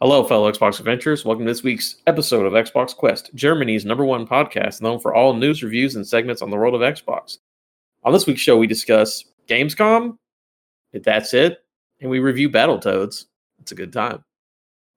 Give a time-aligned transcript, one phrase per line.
[0.00, 1.26] Hello, fellow Xbox adventurers.
[1.26, 5.34] Welcome to this week's episode of Xbox Quest, Germany's number one podcast known for all
[5.34, 7.36] news, reviews, and segments on the world of Xbox.
[8.04, 10.16] On this week's show, we discuss Gamescom.
[10.92, 11.58] That's it.
[12.00, 13.24] And we review Battletoads.
[13.60, 14.22] It's a good time.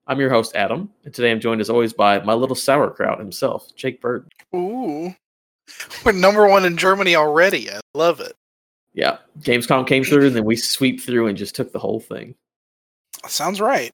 [0.07, 3.73] I'm your host, Adam, and today I'm joined as always by my little sauerkraut himself,
[3.75, 4.27] Jake Bird.
[4.55, 5.13] Ooh.
[6.05, 7.71] We're number one in Germany already.
[7.71, 8.33] I love it.
[8.93, 12.35] Yeah, Gamescom came through, and then we sweep through and just took the whole thing.
[13.27, 13.91] Sounds right.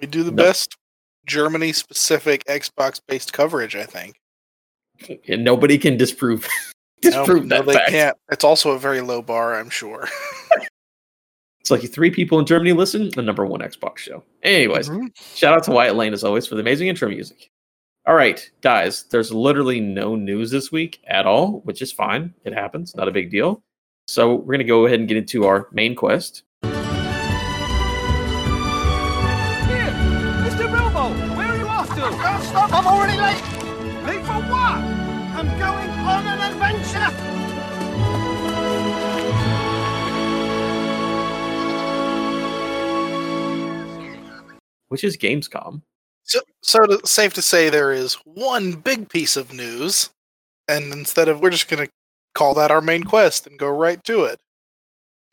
[0.00, 0.46] We do the Nope.
[0.46, 0.76] best
[1.26, 4.14] Germany specific Xbox based coverage, I think.
[5.28, 6.46] And nobody can disprove
[7.00, 7.90] disprove no, that they fact.
[7.90, 8.16] can't.
[8.30, 10.08] It's also a very low bar, I'm sure.
[11.60, 14.22] It's like three people in Germany listen, the number one Xbox show.
[14.42, 15.10] Anyways, Mhm.
[15.36, 17.50] shout out to Wyatt Lane as always for the amazing intro music.
[18.06, 22.32] All right, guys, there's literally no news this week at all, which is fine.
[22.44, 23.62] It happens, not a big deal.
[24.06, 26.44] So we're gonna go ahead and get into our main quest.
[44.88, 45.82] Which is Gamescom.
[46.24, 50.10] So, so to, safe to say there is one big piece of news,
[50.68, 51.92] and instead of we're just going to
[52.34, 54.40] call that our main quest and go right to it.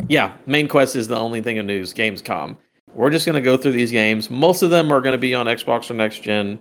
[0.07, 1.93] Yeah, main quest is the only thing of news.
[1.93, 2.57] Gamescom.
[2.93, 4.29] We're just gonna go through these games.
[4.29, 6.59] Most of them are gonna be on Xbox or next gen.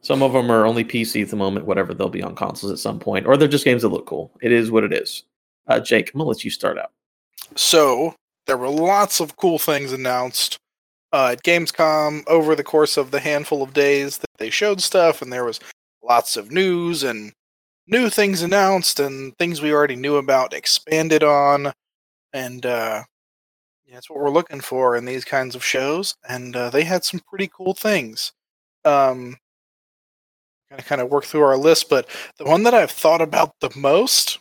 [0.00, 1.66] Some of them are only PC at the moment.
[1.66, 4.32] Whatever, they'll be on consoles at some point, or they're just games that look cool.
[4.40, 5.24] It is what it is.
[5.66, 6.92] Uh, Jake, I'm gonna let you start out.
[7.56, 8.14] So
[8.46, 10.58] there were lots of cool things announced
[11.12, 15.22] uh, at Gamescom over the course of the handful of days that they showed stuff,
[15.22, 15.60] and there was
[16.02, 17.32] lots of news and
[17.86, 21.72] new things announced and things we already knew about expanded on,
[22.32, 23.02] and uh,
[23.86, 26.16] yeah, that's what we're looking for in these kinds of shows.
[26.28, 28.32] And uh, they had some pretty cool things.
[28.84, 29.36] Um,
[30.70, 32.08] gonna kind of work through our list, but
[32.38, 34.38] the one that I've thought about the most,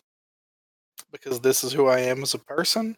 [1.11, 2.95] because this is who I am as a person,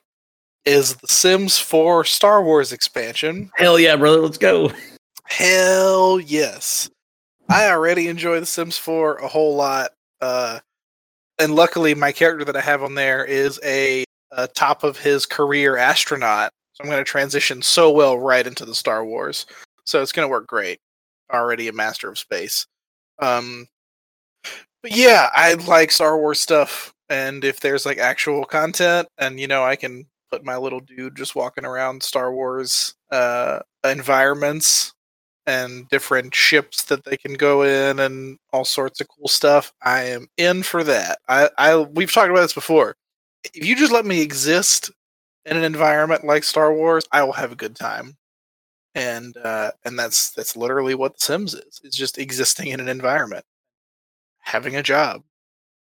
[0.65, 3.51] is the Sims 4 Star Wars expansion.
[3.55, 4.71] Hell yeah, brother, let's go.
[5.25, 6.89] Hell yes.
[7.49, 9.91] I already enjoy The Sims 4 a whole lot.
[10.21, 10.59] Uh,
[11.39, 15.25] and luckily, my character that I have on there is a, a top of his
[15.25, 16.51] career astronaut.
[16.73, 19.45] So I'm going to transition so well right into the Star Wars.
[19.85, 20.79] So it's going to work great.
[21.31, 22.65] Already a master of space.
[23.19, 23.67] Um,
[24.81, 26.93] but yeah, I like Star Wars stuff.
[27.09, 30.05] And if there's like actual content, and you know, I can
[30.43, 34.93] my little dude just walking around Star Wars uh, environments
[35.45, 39.73] and different ships that they can go in and all sorts of cool stuff.
[39.81, 41.19] I am in for that.
[41.27, 42.95] I, I we've talked about this before.
[43.53, 44.91] If you just let me exist
[45.45, 48.15] in an environment like Star Wars, I will have a good time.
[48.95, 51.81] And uh, and that's that's literally what The Sims is.
[51.83, 53.43] It's just existing in an environment,
[54.39, 55.23] having a job.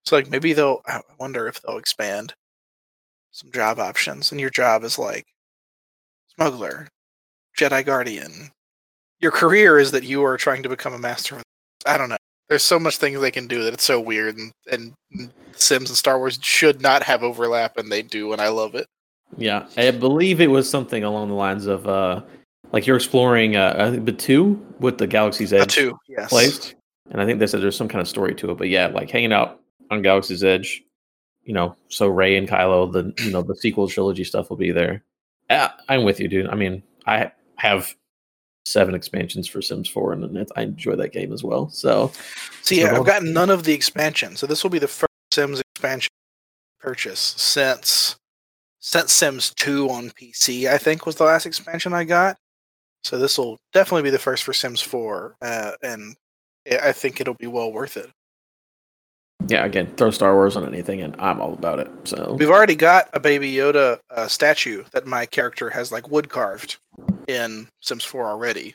[0.05, 0.81] So like maybe they'll.
[0.87, 2.35] I wonder if they'll expand
[3.33, 5.27] some job options, and your job is like
[6.35, 6.87] smuggler,
[7.59, 8.51] Jedi Guardian.
[9.21, 11.37] Your career is that you are trying to become a master.
[11.37, 11.43] of
[11.87, 12.17] I don't know.
[12.49, 14.93] There's so much things they can do that it's so weird, and, and
[15.53, 18.87] Sims and Star Wars should not have overlap, and they do, and I love it.
[19.39, 22.21] Yeah, I believe it was something along the lines of uh,
[22.73, 26.29] like you're exploring uh, I think Batuu with the Galaxy's Edge two, yes.
[26.29, 26.75] place,
[27.11, 28.59] and I think they said there's some kind of story to it.
[28.59, 29.61] But yeah, like hanging out
[29.91, 30.83] on Galaxy's Edge,
[31.45, 34.73] you know, so Rey and Kylo, the you know the sequel trilogy stuff will be
[34.73, 35.03] there.
[35.89, 36.49] I'm with you, dude.
[36.49, 37.95] I mean, I have
[38.65, 41.69] seven expansions for Sims 4, and I enjoy that game as well.
[41.69, 42.13] So
[42.63, 45.61] See, yeah, I've gotten none of the expansion, so this will be the first Sims
[45.75, 46.11] expansion
[46.81, 48.17] purchase since
[48.81, 50.69] since Sims 2 on PC.
[50.69, 52.37] I think was the last expansion I got.
[53.05, 56.15] So this will definitely be the first for Sims 4, uh, and
[56.83, 58.11] I think it'll be well worth it.
[59.49, 61.91] Yeah, again, throw Star Wars on anything, and I'm all about it.
[62.05, 66.29] So We've already got a Baby Yoda uh, statue that my character has like wood
[66.29, 66.77] carved
[67.29, 68.75] in Sims 4 already.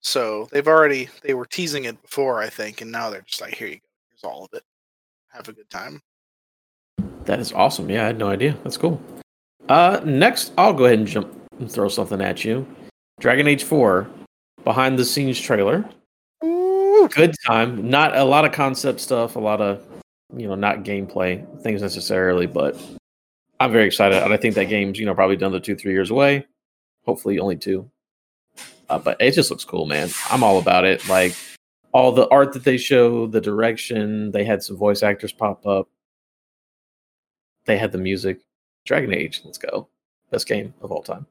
[0.00, 3.54] So they've already they were teasing it before, I think, and now they're just like,
[3.54, 3.80] here you go,
[4.10, 4.62] here's all of it.
[5.32, 6.00] Have a good time.
[7.24, 7.88] That is awesome.
[7.88, 8.56] Yeah, I had no idea.
[8.62, 9.00] That's cool.
[9.68, 12.66] Uh, next, I'll go ahead and jump and throw something at you.
[13.18, 14.06] Dragon Age 4
[14.62, 15.88] behind the scenes trailer.
[17.08, 17.88] Good time.
[17.88, 19.82] Not a lot of concept stuff, a lot of,
[20.36, 22.76] you know, not gameplay things necessarily, but
[23.60, 25.92] I'm very excited, and I think that game's you know probably done the two three
[25.92, 26.46] years away.
[27.06, 27.90] Hopefully, only two.
[28.88, 30.10] Uh, but it just looks cool, man.
[30.30, 31.08] I'm all about it.
[31.08, 31.34] Like
[31.92, 34.32] all the art that they show, the direction.
[34.32, 35.88] They had some voice actors pop up.
[37.66, 38.40] They had the music.
[38.84, 39.88] Dragon Age, let's go.
[40.30, 41.26] Best game of all time.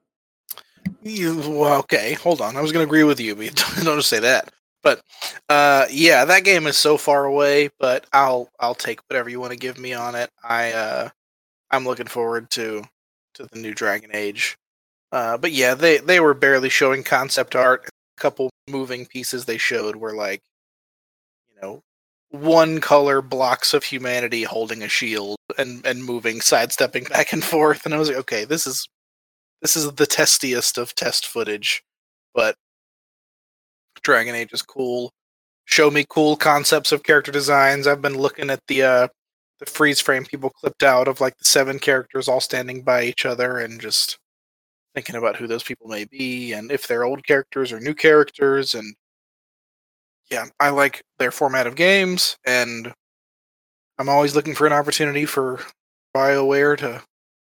[1.03, 2.57] You, well, okay, hold on.
[2.57, 3.53] I was going to agree with you, but
[3.83, 4.51] don't just say that.
[4.83, 5.01] But
[5.49, 7.69] uh, yeah, that game is so far away.
[7.79, 10.29] But I'll I'll take whatever you want to give me on it.
[10.43, 11.09] I uh,
[11.71, 12.83] I'm looking forward to
[13.35, 14.57] to the new Dragon Age.
[15.11, 17.85] Uh, but yeah, they they were barely showing concept art.
[18.17, 20.41] A couple moving pieces they showed were like,
[21.49, 21.81] you know,
[22.31, 27.85] one color blocks of humanity holding a shield and and moving, sidestepping back and forth.
[27.85, 28.87] And I was like, okay, this is
[29.61, 31.83] this is the testiest of test footage,
[32.33, 32.55] but
[34.01, 35.11] Dragon Age is cool.
[35.65, 37.87] Show me cool concepts of character designs.
[37.87, 39.07] I've been looking at the uh
[39.59, 43.25] the freeze frame people clipped out of like the seven characters all standing by each
[43.25, 44.17] other and just
[44.95, 48.75] thinking about who those people may be and if they're old characters or new characters
[48.75, 48.93] and
[50.31, 52.93] yeah, I like their format of games and
[53.99, 55.59] I'm always looking for an opportunity for
[56.15, 57.01] BioWare to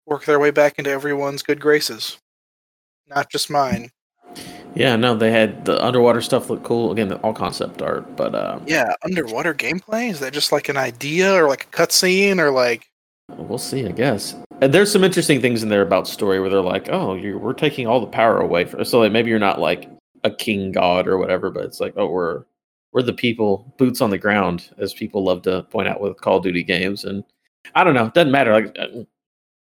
[0.05, 2.17] work their way back into everyone's good graces.
[3.07, 3.89] Not just mine.
[4.77, 6.91] Yeah, no, they had the underwater stuff look cool.
[6.91, 10.09] Again, all concept art, but uh, Yeah, underwater gameplay?
[10.11, 12.87] Is that just like an idea or like a cutscene or like
[13.29, 13.85] we'll see.
[13.87, 17.15] I guess and there's some interesting things in there about story where they're like, "Oh,
[17.37, 19.89] we're taking all the power away from." So like maybe you're not like
[20.23, 22.43] a king god or whatever, but it's like, oh, we're
[22.93, 26.37] we're the people, boots on the ground, as people love to point out with Call
[26.37, 27.03] of Duty games.
[27.03, 27.23] And
[27.75, 28.53] I don't know, it doesn't matter.
[28.53, 29.03] Like uh,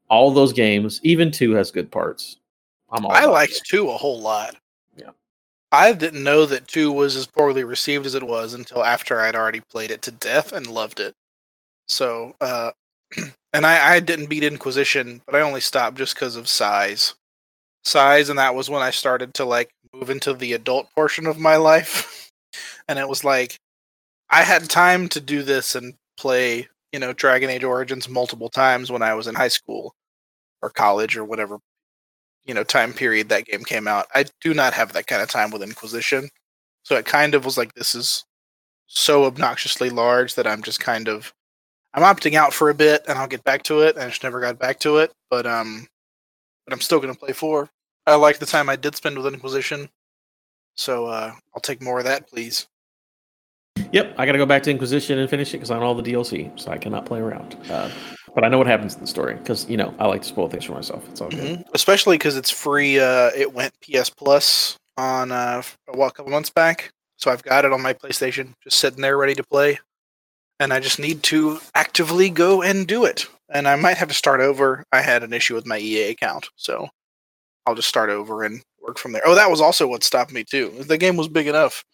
[0.08, 2.36] all those games, even two has good parts.
[2.90, 3.62] I'm all I liked it.
[3.66, 4.56] two a whole lot.
[5.70, 9.36] I didn't know that two was as poorly received as it was until after I'd
[9.36, 11.14] already played it to death and loved it.
[11.86, 12.72] So, uh,
[13.52, 17.14] and I, I didn't beat Inquisition, but I only stopped just because of size.
[17.84, 21.38] Size, and that was when I started to like move into the adult portion of
[21.38, 22.30] my life.
[22.88, 23.58] and it was like,
[24.30, 28.90] I had time to do this and play, you know, Dragon Age Origins multiple times
[28.90, 29.94] when I was in high school
[30.62, 31.58] or college or whatever
[32.48, 34.06] you know time period that game came out.
[34.14, 36.30] I do not have that kind of time with Inquisition,
[36.82, 38.24] so it kind of was like this is
[38.88, 41.32] so obnoxiously large that I'm just kind of
[41.94, 43.96] I'm opting out for a bit and I'll get back to it.
[43.96, 45.86] And I just never got back to it, but um,
[46.66, 47.70] but I'm still gonna play four.
[48.06, 49.90] I like the time I did spend with Inquisition,
[50.76, 52.66] so uh, I'll take more of that, please.
[53.92, 55.94] Yep, I got to go back to Inquisition and finish it because I know all
[55.94, 57.56] the DLC, so I cannot play around.
[57.70, 57.90] Uh,
[58.34, 60.48] but I know what happens in the story because you know I like to spoil
[60.48, 61.08] things for myself.
[61.10, 61.56] It's all good.
[61.58, 62.98] hmm Especially because it's free.
[63.00, 65.62] Uh, it went PS Plus on uh,
[65.94, 69.16] well, a couple months back, so I've got it on my PlayStation, just sitting there
[69.16, 69.78] ready to play.
[70.60, 73.26] And I just need to actively go and do it.
[73.48, 74.84] And I might have to start over.
[74.92, 76.88] I had an issue with my EA account, so
[77.64, 79.22] I'll just start over and work from there.
[79.24, 80.70] Oh, that was also what stopped me too.
[80.80, 81.84] The game was big enough.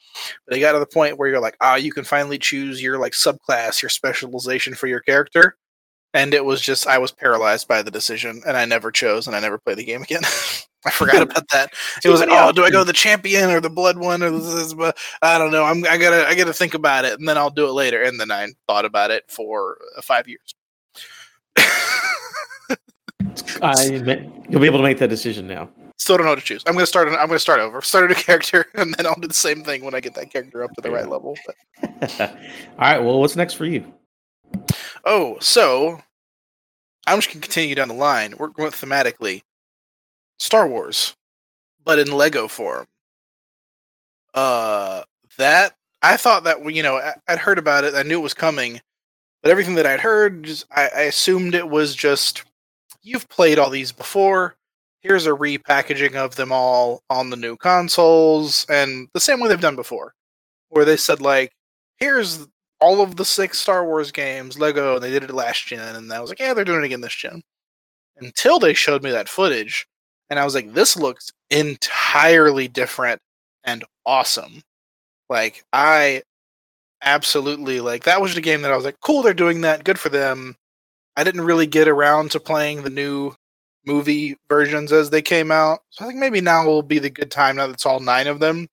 [0.46, 2.98] But they got to the point where you're like, ah, you can finally choose your
[2.98, 5.56] like subclass, your specialization for your character.
[6.12, 9.34] And it was just I was paralyzed by the decision, and I never chose, and
[9.34, 10.22] I never played the game again.
[10.86, 11.72] I forgot about that.
[12.04, 14.74] It was like, oh, do I go the champion or the blood one or this?
[14.74, 15.64] But I don't know.
[15.64, 18.02] I'm I gotta I gotta think about it, and then I'll do it later.
[18.02, 20.54] And then I thought about it for uh, five years.
[23.62, 23.84] I
[24.48, 25.70] you'll be able to make that decision now.
[25.96, 26.62] Still don't know what to choose.
[26.66, 27.08] I'm gonna start.
[27.08, 27.80] I'm gonna start over.
[27.82, 30.30] Start a new character, and then I'll do the same thing when I get that
[30.32, 31.36] character up to the right level.
[31.82, 32.28] All
[32.78, 32.98] right.
[32.98, 33.92] Well, what's next for you?
[35.04, 36.00] oh, so
[37.06, 38.34] I'm just gonna continue down the line.
[38.38, 39.42] We're going thematically.
[40.38, 41.14] Star Wars,
[41.84, 42.86] but in Lego form.
[44.34, 45.04] Uh,
[45.38, 47.94] that I thought that you know I'd heard about it.
[47.94, 48.80] I knew it was coming,
[49.42, 52.44] but everything that I'd heard, just, I, I assumed it was just
[53.02, 54.56] you've played all these before.
[55.04, 59.60] Here's a repackaging of them all on the new consoles, and the same way they've
[59.60, 60.14] done before,
[60.70, 61.52] where they said like,
[61.98, 62.46] here's
[62.80, 66.12] all of the six Star Wars games, Lego, and they did it last gen, and
[66.12, 67.42] I was like, yeah, they're doing it again this gen.
[68.16, 69.86] Until they showed me that footage,
[70.30, 73.20] and I was like, this looks entirely different
[73.64, 74.62] and awesome.
[75.28, 76.22] Like I
[77.02, 79.98] absolutely like that was the game that I was like, cool, they're doing that, good
[80.00, 80.56] for them.
[81.16, 83.34] I didn't really get around to playing the new
[83.86, 85.80] movie versions as they came out.
[85.90, 88.26] So I think maybe now will be the good time now that it's all nine
[88.26, 88.68] of them.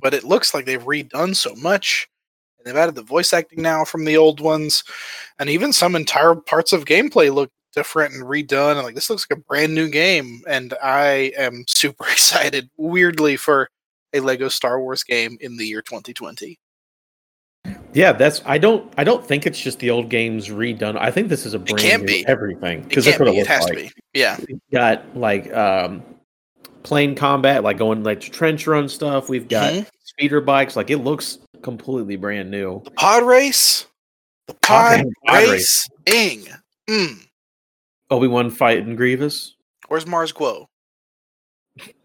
[0.00, 2.08] But it looks like they've redone so much.
[2.58, 4.84] And they've added the voice acting now from the old ones.
[5.38, 8.76] And even some entire parts of gameplay look different and redone.
[8.76, 10.42] And like this looks like a brand new game.
[10.46, 13.68] And I am super excited, weirdly, for
[14.12, 16.58] a Lego Star Wars game in the year 2020.
[17.92, 20.96] Yeah, that's I don't I don't think it's just the old games redone.
[20.96, 22.24] I think this is a brand can't new be.
[22.26, 23.32] everything because that's what be.
[23.32, 23.72] it It looks has like.
[23.76, 23.90] to be.
[24.14, 24.36] Yeah.
[24.48, 26.02] We've got like um
[26.82, 29.28] plane combat, like going like trench run stuff.
[29.28, 29.86] We've got Mhm.
[30.04, 30.76] speeder bikes.
[30.76, 32.80] Like it looks completely brand new.
[32.84, 33.86] The pod race.
[34.46, 35.86] The pod, pod race.
[36.06, 36.46] Ing.
[36.88, 37.26] Mm.
[38.10, 39.54] Obi Wan fighting Grievous.
[39.88, 40.68] Where's Mars Glow?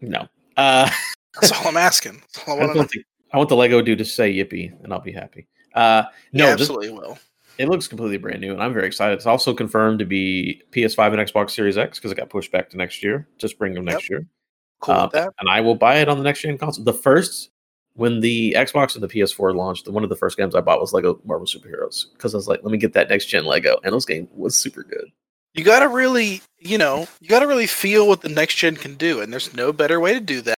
[0.00, 0.28] No.
[0.56, 0.90] Uh,
[1.40, 2.22] That's all I'm asking.
[2.34, 2.78] That's all I I, want to know.
[2.80, 3.04] want the,
[3.36, 5.46] I want the Lego dude to say yippee, and I'll be happy.
[5.74, 7.18] Uh, no, yeah, this- absolutely will.
[7.58, 9.12] it looks completely brand new, and I'm very excited.
[9.12, 12.70] It's also confirmed to be PS5 and Xbox Series X because it got pushed back
[12.70, 14.24] to next year, to spring of next year.
[14.80, 15.28] Cool Um, that.
[15.38, 16.82] and I will buy it on the next gen console.
[16.84, 17.50] The first,
[17.92, 20.94] when the Xbox and the PS4 launched, one of the first games I bought was
[20.94, 23.94] Lego Marvel Superheroes because I was like, let me get that next gen Lego, and
[23.94, 25.10] this game was super good.
[25.52, 28.76] You got to really, you know, you got to really feel what the next gen
[28.76, 30.56] can do, and there's no better way to do that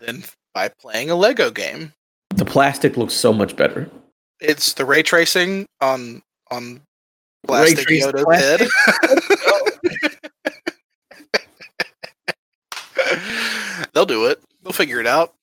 [0.00, 0.22] than
[0.54, 1.92] by playing a Lego game.
[2.34, 3.90] The plastic looks so much better.
[4.40, 6.80] It's the ray tracing on on
[7.46, 8.68] plastic Yoda's plastic?
[8.70, 10.10] head.
[13.92, 14.40] They'll do it.
[14.62, 15.34] They'll figure it out.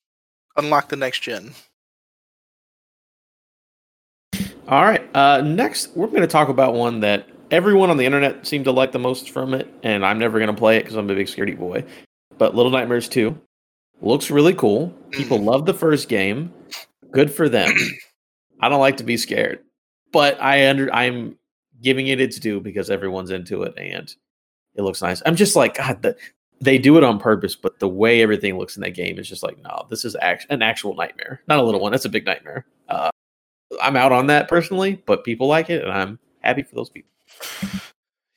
[0.55, 1.51] Unlock the next gen.
[4.67, 5.07] All right.
[5.15, 8.71] Uh, next, we're going to talk about one that everyone on the internet seemed to
[8.71, 11.15] like the most from it, and I'm never going to play it because I'm a
[11.15, 11.83] big scaredy boy.
[12.37, 13.37] But Little Nightmares 2
[14.01, 14.93] looks really cool.
[15.11, 16.53] People love the first game.
[17.11, 17.73] Good for them.
[18.61, 19.63] I don't like to be scared,
[20.11, 21.37] but I under I'm
[21.81, 24.13] giving it its due because everyone's into it and
[24.75, 25.21] it looks nice.
[25.25, 26.01] I'm just like God.
[26.01, 26.15] The,
[26.59, 29.43] they do it on purpose, but the way everything looks in that game is just
[29.43, 31.91] like, no, this is act- an actual nightmare, not a little one.
[31.91, 32.65] That's a big nightmare.
[32.89, 33.11] Uh,
[33.81, 37.11] I'm out on that personally, but people like it, and I'm happy for those people.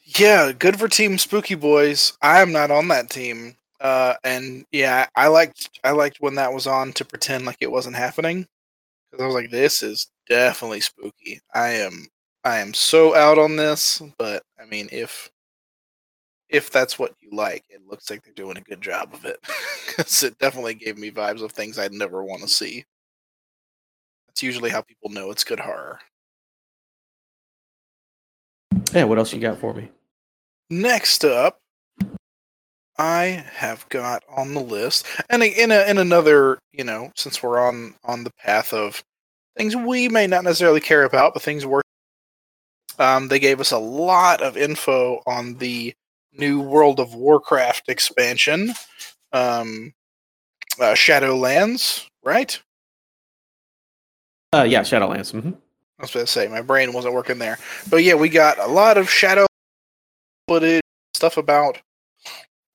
[0.03, 2.13] Yeah, good for Team Spooky Boys.
[2.21, 3.57] I'm not on that team.
[3.81, 7.71] Uh, and yeah, I liked I liked when that was on to pretend like it
[7.71, 8.47] wasn't happening
[9.11, 11.41] because I was like, this is definitely spooky.
[11.55, 12.07] I am
[12.45, 15.31] I am so out on this, but I mean, if
[16.51, 19.39] if that's what you like, it looks like they're doing a good job of it
[19.87, 22.85] because it definitely gave me vibes of things I'd never want to see.
[24.27, 26.01] That's usually how people know it's good horror.
[28.93, 29.89] Yeah, what else you got for me?
[30.69, 31.60] Next up,
[33.01, 37.59] I have got on the list, and in a, in another, you know, since we're
[37.59, 39.03] on on the path of
[39.57, 41.83] things we may not necessarily care about, but things worth.
[42.99, 45.95] Um, they gave us a lot of info on the
[46.35, 48.75] new World of Warcraft expansion,
[49.33, 49.95] um,
[50.79, 52.61] uh, Shadowlands, right?
[54.53, 55.33] Uh, yeah, Shadowlands.
[55.33, 55.53] hmm
[55.99, 58.67] I was going to say my brain wasn't working there, but yeah, we got a
[58.67, 59.47] lot of shadow
[60.49, 60.83] footage,
[61.15, 61.79] stuff about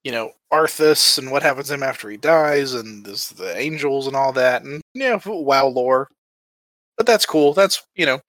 [0.05, 4.07] you know Arthas and what happens to him after he dies, and this, the angels
[4.07, 6.07] and all that, and yeah, WoW lore.
[6.95, 7.53] But that's cool.
[7.53, 8.21] That's you know,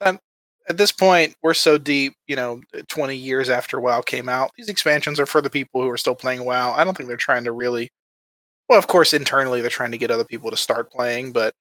[0.00, 0.20] that,
[0.68, 2.14] at this point we're so deep.
[2.26, 5.88] You know, twenty years after WoW came out, these expansions are for the people who
[5.88, 6.72] are still playing WoW.
[6.74, 7.88] I don't think they're trying to really.
[8.68, 11.54] Well, of course, internally they're trying to get other people to start playing, but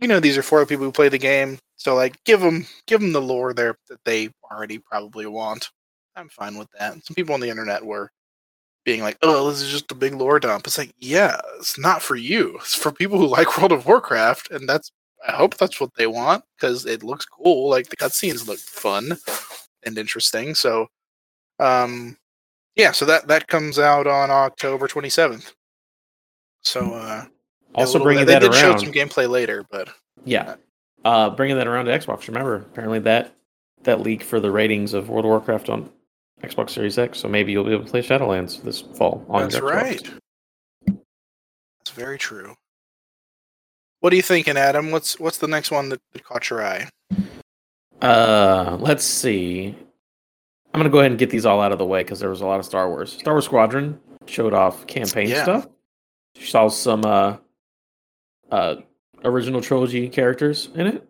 [0.00, 1.58] you know these are for the people who play the game.
[1.76, 5.70] So like, give them give them the lore there that they already probably want.
[6.16, 6.92] I'm fine with that.
[7.04, 8.10] Some people on the internet were
[8.84, 12.02] being like, "Oh, this is just a big lore dump." It's like, yeah, it's not
[12.02, 12.56] for you.
[12.56, 14.90] It's for people who like World of Warcraft, and that's
[15.26, 17.68] I hope that's what they want because it looks cool.
[17.68, 19.18] Like the cutscenes look fun
[19.84, 20.54] and interesting.
[20.54, 20.86] So,
[21.58, 22.16] um,
[22.76, 22.92] yeah.
[22.92, 25.52] So that that comes out on October 27th.
[26.62, 27.24] So, uh,
[27.74, 29.88] Also little bringing bit- that they did show some gameplay later, but
[30.24, 30.56] Yeah,
[31.04, 32.26] uh, bringing that around to Xbox.
[32.28, 33.34] Remember, apparently that
[33.82, 35.90] that leak for the ratings of World of Warcraft on
[36.42, 37.18] Xbox Series X.
[37.18, 39.24] So maybe you'll be able to play Shadowlands this fall.
[39.28, 39.50] On Xbox.
[39.52, 40.10] That's right.
[40.86, 42.54] That's very true.
[44.00, 44.90] What are you thinking, Adam?
[44.90, 46.88] What's what's the next one that, that caught your eye?
[48.00, 49.74] Uh, let's see.
[50.72, 52.40] I'm gonna go ahead and get these all out of the way because there was
[52.40, 53.12] a lot of Star Wars.
[53.12, 55.42] Star Wars Squadron showed off campaign Yeah.
[55.42, 55.66] stuff.
[56.38, 57.36] Saw some uh,
[58.50, 58.76] uh,
[59.24, 61.06] original trilogy characters in it,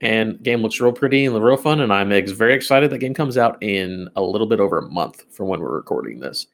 [0.00, 1.80] and game looks real pretty and real fun.
[1.80, 2.90] And I'm very excited.
[2.90, 6.20] That game comes out in a little bit over a month from when we're recording
[6.20, 6.46] this.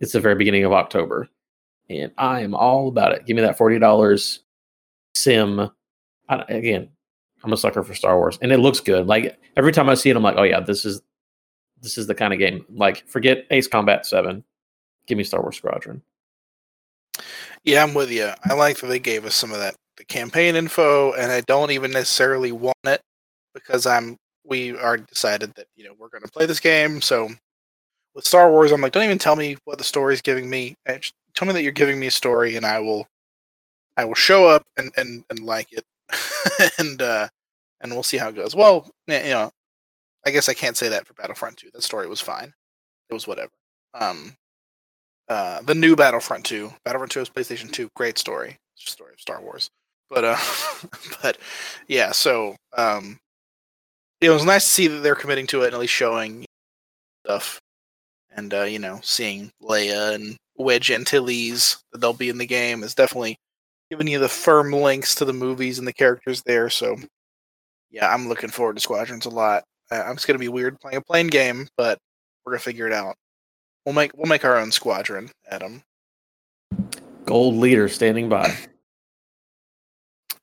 [0.00, 1.28] It's the very beginning of October,
[1.90, 3.26] and I am all about it.
[3.26, 4.40] Give me that forty dollars
[5.14, 5.70] sim.
[6.28, 6.88] I, again,
[7.42, 9.06] I'm a sucker for Star Wars, and it looks good.
[9.06, 11.02] Like every time I see it, I'm like, oh yeah, this is
[11.80, 12.64] this is the kind of game.
[12.70, 14.44] Like forget Ace Combat Seven,
[15.06, 16.02] give me Star Wars Squadron.
[17.64, 18.30] Yeah, I'm with you.
[18.44, 21.70] I like that they gave us some of that the campaign info, and I don't
[21.70, 23.02] even necessarily want it
[23.52, 27.02] because I'm we already decided that you know we're going to play this game.
[27.02, 27.28] So
[28.14, 30.76] with Star Wars, I'm like, don't even tell me what the story is giving me.
[31.34, 33.06] Tell me that you're giving me a story, and I will
[33.96, 35.84] I will show up and and and like it.
[36.78, 37.28] and uh
[37.80, 38.56] and we'll see how it goes.
[38.56, 39.50] Well, you know,
[40.26, 41.70] I guess I can't say that for Battlefront 2.
[41.72, 42.52] That story was fine.
[43.08, 43.52] It was whatever.
[43.94, 44.36] Um,
[45.28, 47.90] uh, the new Battlefront 2, Battlefront 2 is PlayStation 2.
[47.94, 48.58] Great story.
[48.74, 49.70] Story of Star Wars.
[50.10, 50.36] But uh,
[51.22, 51.38] but
[51.86, 52.12] yeah.
[52.12, 53.18] So um,
[54.20, 56.44] it was nice to see that they're committing to it and at least showing
[57.24, 57.60] stuff,
[58.34, 62.82] and uh, you know, seeing Leia and Wedge Antilles that they'll be in the game
[62.82, 63.36] is definitely
[63.90, 66.68] giving you the firm links to the movies and the characters there.
[66.68, 66.96] So
[67.90, 69.64] yeah, I'm looking forward to Squadrons a lot.
[69.90, 71.98] Uh, it's gonna be weird playing a plane game, but
[72.44, 73.16] we're gonna figure it out.
[73.84, 75.82] We'll make we'll make our own squadron, Adam.
[77.24, 78.54] Gold leader standing by.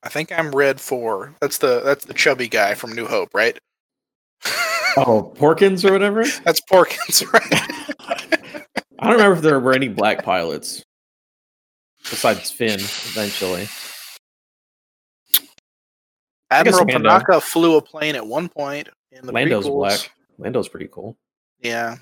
[0.02, 1.34] I think I'm red four.
[1.40, 3.58] That's the that's the chubby guy from New Hope, right?
[4.98, 6.24] Oh, Porkins or whatever.
[6.44, 8.64] That's Porkins, right?
[8.98, 10.82] I don't remember if there were any black pilots
[12.08, 12.80] besides Finn.
[12.80, 13.68] Eventually,
[16.50, 19.74] Admiral Panaka flew a plane at one point in the Lando's prequels.
[19.74, 20.12] black.
[20.38, 21.14] Lando's pretty cool.
[21.60, 21.96] Yeah,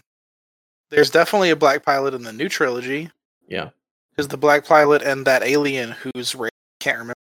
[0.90, 3.10] there's definitely a black pilot in the new trilogy.
[3.48, 3.70] Yeah,
[4.16, 7.14] Is the black pilot and that alien whose race I can't remember.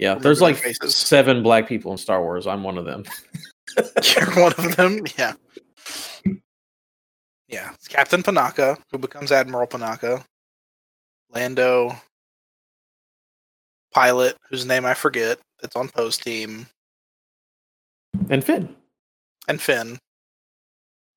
[0.00, 0.08] Yeah.
[0.08, 0.96] Remember There's like faces.
[0.96, 2.46] seven black people in Star Wars.
[2.46, 3.04] I'm one of them.
[4.16, 5.04] You're one of them.
[5.16, 5.34] Yeah.
[7.48, 10.24] Yeah, it's Captain Panaka, who becomes Admiral Panaka.
[11.32, 11.92] Lando,
[13.92, 16.66] pilot, whose name I forget, that's on post team,
[18.28, 18.74] And Finn.
[19.48, 19.98] and Finn,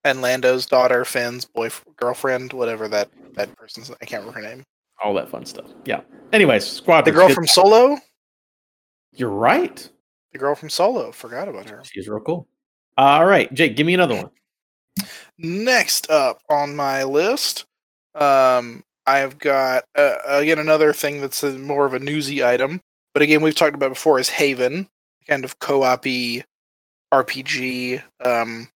[0.03, 3.89] and Lando's daughter, Finn's boyfriend, girlfriend, whatever that that person's.
[4.01, 4.63] I can't remember her name.
[5.03, 5.65] All that fun stuff.
[5.85, 6.01] Yeah.
[6.31, 7.05] Anyways, squad.
[7.05, 7.97] The girl from Solo.
[9.15, 9.89] You're right.
[10.31, 11.11] The girl from Solo.
[11.11, 11.81] Forgot about her.
[11.83, 12.47] She's real cool.
[12.97, 14.29] All right, Jake, give me another one.
[15.37, 17.65] Next up on my list,
[18.15, 22.81] um, I've got uh, again another thing that's a, more of a newsy item,
[23.13, 24.87] but again we've talked about before is Haven,
[25.27, 26.43] kind of co-op-y
[27.11, 28.67] RPG um,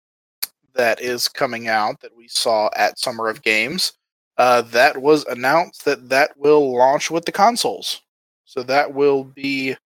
[0.75, 3.93] that is coming out that we saw at Summer of Games.
[4.39, 8.01] Uh, that was announced that that will launch with the consoles,
[8.47, 9.77] so that will be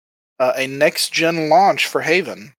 [0.41, 2.53] uh, a next-gen launch for Haven.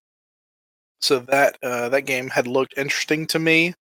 [1.02, 3.74] So that uh, that game had looked interesting to me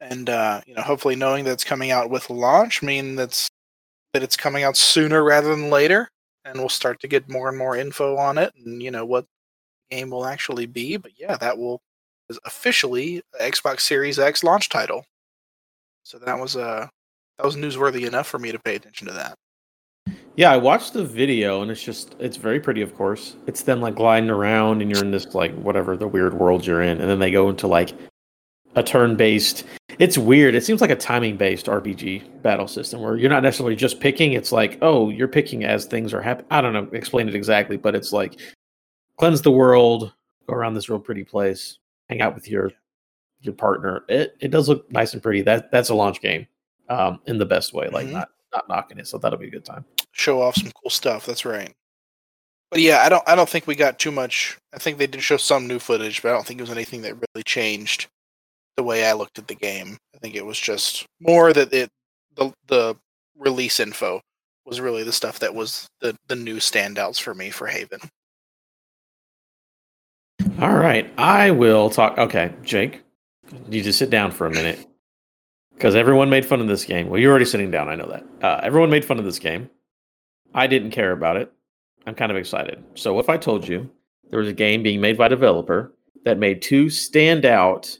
[0.00, 3.48] and uh, you know, hopefully knowing that it's coming out with launch mean that's
[4.14, 6.08] that it's coming out sooner rather than later,
[6.44, 9.26] and we'll start to get more and more info on it, and you know what
[9.90, 10.96] game will actually be.
[10.96, 11.80] But yeah, that will
[12.30, 15.04] is officially Xbox Series X launch title.
[16.04, 16.88] So that was uh
[17.38, 19.36] that was newsworthy enough for me to pay attention to that.
[20.38, 23.34] Yeah, I watched the video and it's just it's very pretty, of course.
[23.48, 26.80] It's them like gliding around and you're in this like whatever the weird world you're
[26.80, 27.92] in, and then they go into like
[28.76, 29.64] a turn-based.
[29.98, 30.54] It's weird.
[30.54, 34.34] It seems like a timing-based RPG battle system where you're not necessarily just picking.
[34.34, 36.46] It's like, oh, you're picking as things are happening.
[36.52, 38.38] I don't know, explain it exactly, but it's like
[39.16, 40.12] cleanse the world,
[40.46, 42.70] go around this real pretty place, hang out with your
[43.40, 44.04] your partner.
[44.08, 45.42] It it does look nice and pretty.
[45.42, 46.46] That that's a launch game,
[46.88, 47.88] um, in the best way.
[47.88, 48.12] Like Mhm.
[48.12, 49.08] not not knocking it.
[49.08, 49.84] So that'll be a good time.
[50.18, 51.24] Show off some cool stuff.
[51.24, 51.72] That's right.
[52.70, 54.58] But yeah, I don't I don't think we got too much.
[54.74, 57.02] I think they did show some new footage, but I don't think it was anything
[57.02, 58.08] that really changed
[58.76, 59.96] the way I looked at the game.
[60.14, 61.90] I think it was just more that it
[62.36, 62.96] the the
[63.36, 64.20] release info
[64.66, 68.00] was really the stuff that was the the new standouts for me for Haven.
[70.60, 72.18] All right, I will talk.
[72.18, 73.02] Okay, Jake,
[73.70, 74.86] you just sit down for a minute
[75.74, 77.08] because everyone made fun of this game.
[77.08, 77.88] Well, you're already sitting down.
[77.88, 78.24] I know that.
[78.44, 79.70] Uh, everyone made fun of this game.
[80.54, 81.52] I didn't care about it.
[82.06, 82.82] I'm kind of excited.
[82.94, 83.90] So, what if I told you
[84.30, 87.98] there was a game being made by a developer that made two standout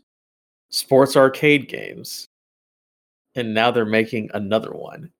[0.71, 2.29] sports arcade games,
[3.35, 5.11] and now they're making another one?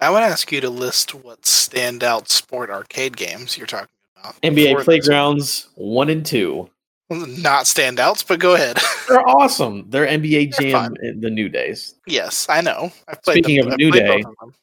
[0.00, 4.40] I would ask you to list what standout sport arcade games you're talking about.
[4.42, 6.68] NBA Playgrounds one and two.
[7.10, 8.78] Not standouts, but go ahead.
[9.08, 9.84] They're awesome.
[9.90, 11.94] They're NBA They're Jam in the new days.
[12.06, 12.90] yes, I know.
[13.08, 14.54] I've played Speaking them- of I've New Day- of.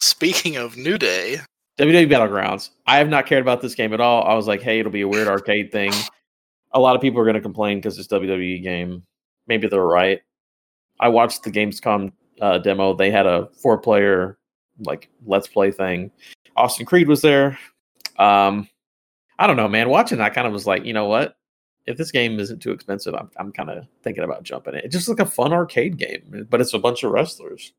[0.00, 1.38] Speaking of New Day,
[1.78, 2.70] WWE Battlegrounds.
[2.86, 4.22] I have not cared about this game at all.
[4.24, 5.90] I was like, hey, it'll be a weird arcade thing.
[6.72, 9.02] A lot of people are going to complain because it's WWE game.
[9.46, 10.20] Maybe they're right.
[11.00, 12.94] I watched the Gamescom uh, demo.
[12.94, 14.38] They had a four player
[14.80, 16.10] like let's play thing.
[16.56, 17.58] Austin Creed was there.
[18.18, 18.68] Um,
[19.38, 19.88] I don't know, man.
[19.88, 21.36] Watching, I kind of was like, you know what?
[21.86, 24.84] If this game isn't too expensive, I'm I'm kind of thinking about jumping it.
[24.84, 27.72] It's just like a fun arcade game, but it's a bunch of wrestlers.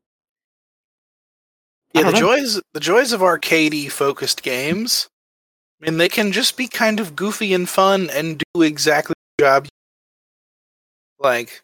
[1.94, 2.18] Yeah, the know.
[2.18, 5.08] joys the joys of arcadey focused games.
[5.80, 9.44] I mean, they can just be kind of goofy and fun and do exactly the
[9.44, 9.68] job.
[11.18, 11.62] Like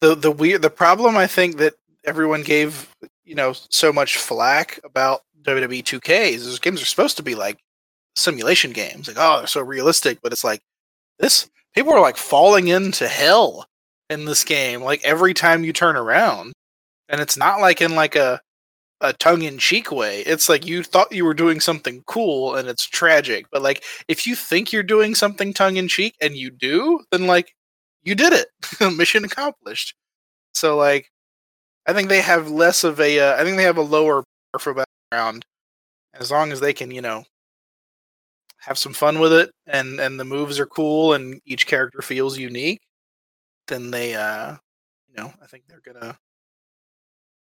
[0.00, 2.88] the the weird the problem I think that everyone gave
[3.24, 7.34] you know so much flack about WWE 2K is those games are supposed to be
[7.34, 7.58] like
[8.16, 9.08] simulation games.
[9.08, 10.60] Like, oh, they're so realistic, but it's like
[11.18, 11.48] this.
[11.74, 13.66] People are like falling into hell
[14.10, 14.82] in this game.
[14.82, 16.52] Like every time you turn around,
[17.08, 18.40] and it's not like in like a
[19.00, 20.20] a tongue in cheek way.
[20.22, 23.46] It's like you thought you were doing something cool and it's tragic.
[23.52, 27.26] But like if you think you're doing something tongue in cheek and you do, then
[27.26, 27.54] like
[28.02, 28.48] you did it.
[28.96, 29.94] Mission accomplished.
[30.54, 31.10] So like
[31.86, 34.24] I think they have less of a uh, I think they have a lower
[34.58, 35.44] for background.
[36.14, 37.24] As long as they can, you know,
[38.66, 42.38] have some fun with it and and the moves are cool and each character feels
[42.38, 42.80] unique,
[43.68, 44.56] then they uh
[45.08, 46.16] you know, I think they're gonna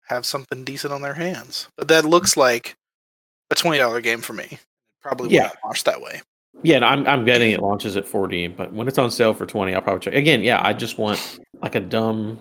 [0.09, 1.69] have something decent on their hands.
[1.77, 2.75] But that looks like
[3.51, 4.59] a twenty dollar game for me.
[5.03, 5.45] Probably Yeah.
[5.45, 6.23] wouldn't launch that way.
[6.63, 9.45] Yeah, and I'm I'm getting it launches at 40, but when it's on sale for
[9.45, 10.15] 20, I'll probably check.
[10.15, 12.39] Again, yeah, I just want like a dumb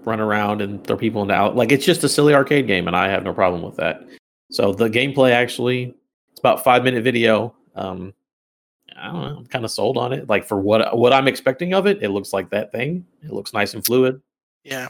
[0.00, 1.56] run around and throw people into out.
[1.56, 4.02] Like it's just a silly arcade game, and I have no problem with that.
[4.50, 5.94] So the gameplay actually,
[6.30, 7.54] it's about five minute video.
[7.74, 8.14] Um,
[8.96, 10.28] I don't know, I'm kind of sold on it.
[10.28, 13.04] Like for what what I'm expecting of it, it looks like that thing.
[13.22, 14.20] It looks nice and fluid.
[14.62, 14.88] Yeah.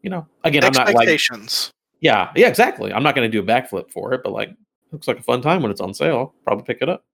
[0.00, 1.70] You know, again, I'm not like Expectations.
[2.00, 2.92] yeah, yeah, exactly.
[2.92, 4.54] I'm not going to do a backflip for it, but like,
[4.92, 6.16] looks like a fun time when it's on sale.
[6.16, 7.04] I'll probably pick it up.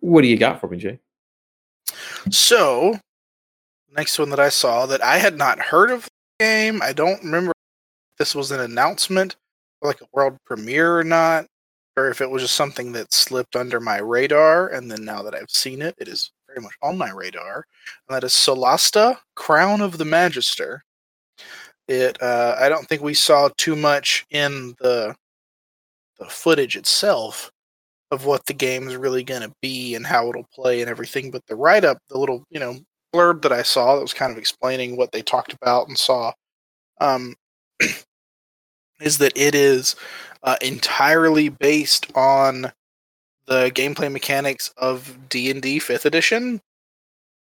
[0.00, 0.98] What do you got for me, Jay?
[2.30, 2.98] So,
[3.96, 6.82] next one that I saw that I had not heard of the game.
[6.82, 9.36] I don't remember if this was an announcement,
[9.80, 11.46] or like a world premiere or not,
[11.96, 14.68] or if it was just something that slipped under my radar.
[14.68, 17.66] And then now that I've seen it, it is very much on my radar.
[18.08, 20.84] And that is Solasta, Crown of the Magister.
[21.88, 22.22] It.
[22.22, 25.14] Uh, I don't think we saw too much in the
[26.18, 27.50] the footage itself
[28.12, 31.30] of what the game is really going to be and how it'll play and everything.
[31.30, 32.78] But the write up, the little you know
[33.12, 36.32] blurb that I saw that was kind of explaining what they talked about and saw,
[37.00, 37.34] um,
[39.02, 39.96] is that it is
[40.42, 42.72] uh, entirely based on
[43.46, 46.60] the gameplay mechanics of D and D Fifth Edition,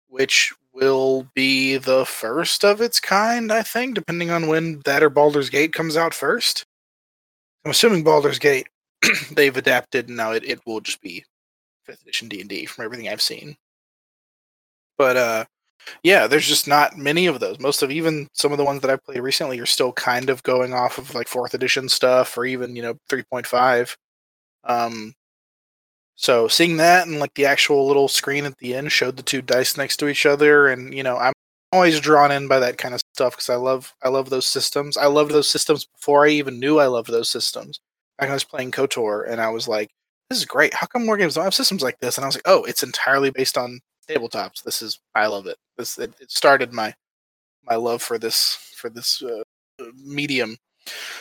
[0.07, 5.09] which will be the first of its kind, I think, depending on when that or
[5.09, 6.65] Baldur's Gate comes out first.
[7.63, 8.67] I'm assuming Baldur's Gate
[9.31, 11.23] they've adapted and now it, it will just be
[11.85, 13.55] fifth edition D and D from everything I've seen.
[14.97, 15.45] But uh
[16.03, 17.59] yeah, there's just not many of those.
[17.59, 20.43] Most of even some of the ones that I've played recently are still kind of
[20.43, 23.95] going off of like fourth edition stuff or even, you know, three point five.
[24.65, 25.13] Um
[26.15, 29.41] so seeing that and like the actual little screen at the end showed the two
[29.41, 31.33] dice next to each other and you know, I'm
[31.71, 34.97] always drawn in by that kind of stuff because I love I love those systems.
[34.97, 37.79] I loved those systems before I even knew I loved those systems.
[38.19, 39.89] Back I was playing KOTOR and I was like,
[40.29, 40.73] this is great.
[40.73, 42.17] How come more games don't have systems like this?
[42.17, 44.63] And I was like, oh, it's entirely based on tabletops.
[44.63, 45.57] This is I love it.
[45.77, 46.93] This it, it started my
[47.63, 49.43] my love for this for this uh,
[49.95, 50.57] medium.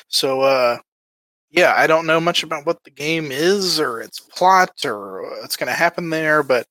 [0.08, 0.78] So uh
[1.50, 5.56] yeah, I don't know much about what the game is or its plot or what's
[5.56, 6.66] going to happen there, but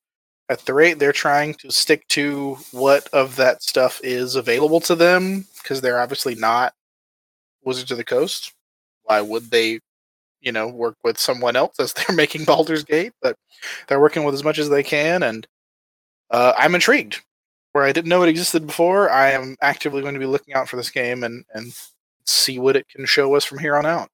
[0.50, 4.96] at the rate they're trying to stick to what of that stuff is available to
[4.96, 6.74] them because they're obviously not
[7.64, 8.54] Wizards of the Coast.
[9.04, 9.80] Why would they,
[10.42, 13.14] you know, work with someone else as they're making Baldur's Gate?
[13.22, 13.36] But
[13.88, 15.48] they're working with as much as they can, and
[16.32, 17.22] uh, I'm intrigued.
[17.74, 20.68] Where I didn't know it existed before, I am actively going to be looking out
[20.68, 21.74] for this game and and
[22.26, 24.10] see what it can show us from here on out.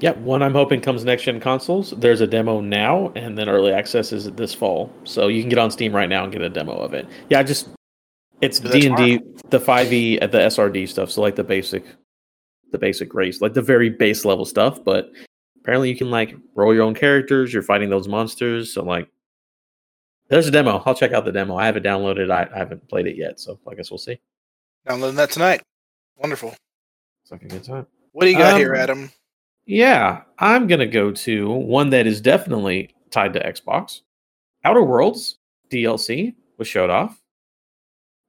[0.00, 1.92] Yeah, one I'm hoping comes next gen consoles.
[1.92, 5.58] There's a demo now, and then early access is this fall, so you can get
[5.58, 7.06] on Steam right now and get a demo of it.
[7.30, 7.68] Yeah, I just
[8.40, 11.10] it's D and D, the five E, at the SRD stuff.
[11.10, 11.84] So like the basic,
[12.72, 14.84] the basic race, like the very base level stuff.
[14.84, 15.10] But
[15.60, 17.52] apparently, you can like roll your own characters.
[17.52, 18.72] You're fighting those monsters.
[18.72, 19.08] So like,
[20.28, 20.82] there's a demo.
[20.86, 21.56] I'll check out the demo.
[21.56, 22.30] I haven't downloaded.
[22.30, 24.18] I, I haven't played it yet, so I guess we'll see.
[24.86, 25.62] Downloading that tonight.
[26.16, 26.54] Wonderful.
[27.22, 27.86] It's like a good time.
[28.12, 29.12] What do you got here, Um, Adam?
[29.66, 34.00] Yeah, I'm gonna go to one that is definitely tied to Xbox.
[34.64, 35.38] Outer Worlds
[35.70, 37.20] DLC was showed off,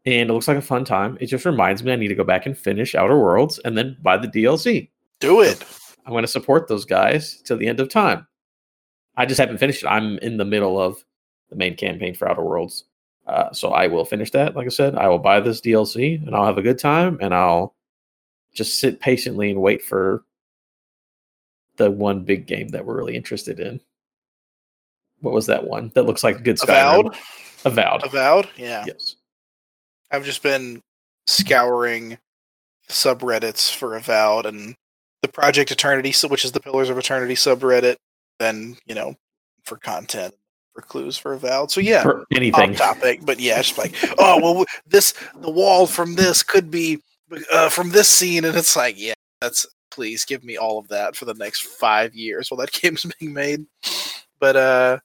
[0.06, 1.18] and it looks like a fun time.
[1.20, 3.98] It just reminds me I need to go back and finish Outer Worlds and then
[4.02, 4.90] buy the DLC.
[5.20, 5.64] Do it.
[6.06, 8.28] I'm going to support those guys till the end of time.
[9.18, 9.88] I just haven't finished it.
[9.88, 11.04] I'm in the middle of
[11.50, 12.86] the main campaign for Outer Worlds,
[13.28, 14.56] uh, so I will finish that.
[14.56, 17.34] Like I said, I will buy this DLC and I'll have a good time, and
[17.34, 17.76] I'll
[18.54, 20.24] just sit patiently and wait for
[21.78, 23.82] the one big game that we're really interested in.
[25.22, 25.92] What was that one?
[25.96, 27.00] That looks like a good Skyrim.
[27.00, 27.16] Avowed.
[27.66, 28.04] Avowed.
[28.06, 28.50] Avowed.
[28.58, 28.84] Yeah.
[28.88, 29.16] Yes.
[30.12, 30.82] I've just been
[31.26, 32.18] scouring
[32.90, 34.76] subreddits for Avowed and
[35.22, 37.98] the Project Eternity, which is the Pillars of Eternity subreddit.
[38.40, 39.16] Then you know,
[39.64, 40.36] for content,
[40.76, 41.72] for clues for Avowed.
[41.72, 42.76] So yeah, For off anything.
[42.76, 47.02] topic, but yeah, it's like, oh well, this the wall from this could be
[47.52, 51.16] uh, from this scene, and it's like, yeah, that's please give me all of that
[51.16, 53.66] for the next five years while that game's being made.
[54.40, 55.00] But uh,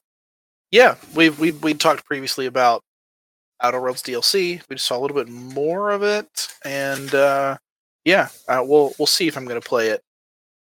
[0.69, 2.83] yeah, we've we we talked previously about
[3.61, 4.61] Outer Worlds DLC.
[4.69, 7.57] We just saw a little bit more of it, and uh,
[8.03, 10.03] yeah, uh, we'll we'll see if I'm going to play it.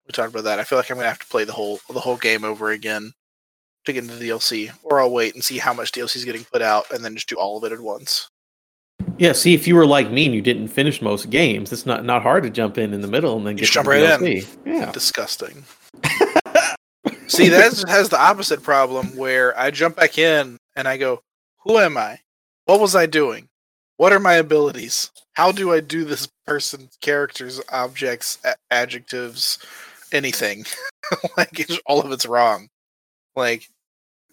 [0.06, 0.58] We talked about that.
[0.58, 2.70] I feel like I'm going to have to play the whole the whole game over
[2.70, 3.12] again
[3.84, 6.44] to get into the DLC, or I'll wait and see how much DLC is getting
[6.44, 8.28] put out, and then just do all of it at once.
[9.18, 12.04] Yeah, see, if you were like me and you didn't finish most games, it's not
[12.04, 14.20] not hard to jump in in the middle and then get Just jump the right
[14.20, 14.46] DLC.
[14.64, 15.64] Yeah, Disgusting.
[17.26, 21.22] See, that has the opposite problem where I jump back in and I go,
[21.64, 22.20] "Who am I?
[22.66, 23.48] What was I doing?
[23.96, 25.10] What are my abilities?
[25.34, 29.58] How do I do this person's characters, objects, a- adjectives,
[30.12, 30.64] anything?
[31.36, 32.68] like it's, all of it's wrong.
[33.34, 33.68] Like,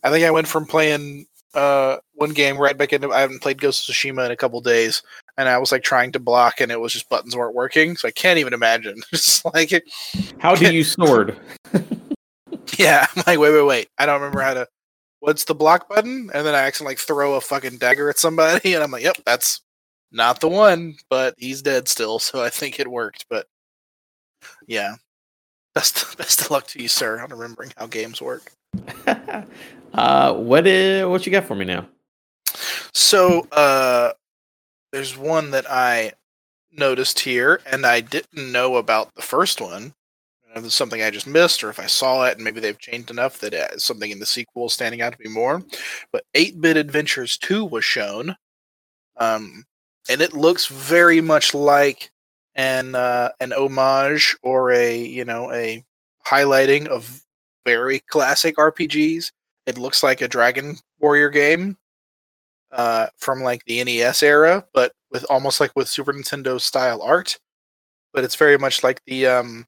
[0.03, 3.59] I think I went from playing uh one game right back into I haven't played
[3.59, 5.01] Ghost of Tsushima in a couple days,
[5.37, 7.95] and I was like trying to block, and it was just buttons weren't working.
[7.95, 9.01] So I can't even imagine.
[9.11, 9.83] Just like it,
[10.39, 11.37] how do you sword?
[12.77, 13.89] Yeah, I'm like, wait, wait, wait.
[13.97, 14.67] I don't remember how to.
[15.19, 16.29] What's the block button?
[16.33, 19.17] And then I accidentally like throw a fucking dagger at somebody, and I'm like, yep,
[19.25, 19.61] that's
[20.11, 23.25] not the one, but he's dead still, so I think it worked.
[23.29, 23.47] But
[24.67, 24.95] yeah,
[25.75, 28.51] best best of luck to you, sir, on remembering how games work.
[29.93, 31.87] uh, what is what you got for me now?
[32.93, 34.13] So, uh,
[34.91, 36.13] there's one that I
[36.71, 39.93] noticed here, and I didn't know about the first one.
[40.55, 42.77] I if it's something I just missed, or if I saw it, and maybe they've
[42.77, 45.63] changed enough that uh, something in the sequel is standing out to be more.
[46.11, 48.35] But 8 Bit Adventures 2 was shown,
[49.17, 49.63] um,
[50.09, 52.11] and it looks very much like
[52.55, 55.83] an uh, an homage or a you know a
[56.25, 57.21] highlighting of
[57.69, 59.31] very classic RPGs.
[59.67, 61.77] It looks like a Dragon Warrior game
[62.71, 67.37] uh, from like the NES era, but with almost like with Super Nintendo style art.
[68.11, 69.67] But it's very much like the um,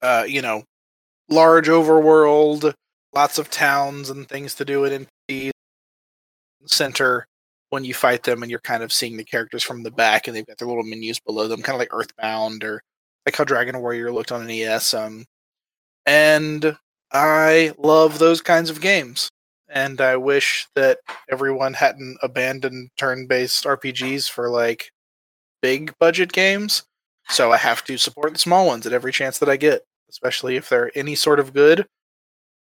[0.00, 0.64] uh, you know,
[1.28, 2.72] large overworld,
[3.12, 5.50] lots of towns and things to do in the
[6.64, 7.26] center
[7.68, 10.34] when you fight them, and you're kind of seeing the characters from the back, and
[10.34, 12.80] they've got their little menus below them, kind of like Earthbound or
[13.26, 14.94] like how Dragon Warrior looked on NES.
[14.94, 15.26] Um,
[16.06, 16.76] and
[17.12, 19.30] I love those kinds of games
[19.70, 20.98] and I wish that
[21.30, 24.90] everyone hadn't abandoned turn-based RPGs for like
[25.62, 26.82] big budget games.
[27.28, 30.56] So I have to support the small ones at every chance that I get, especially
[30.56, 31.86] if they're any sort of good.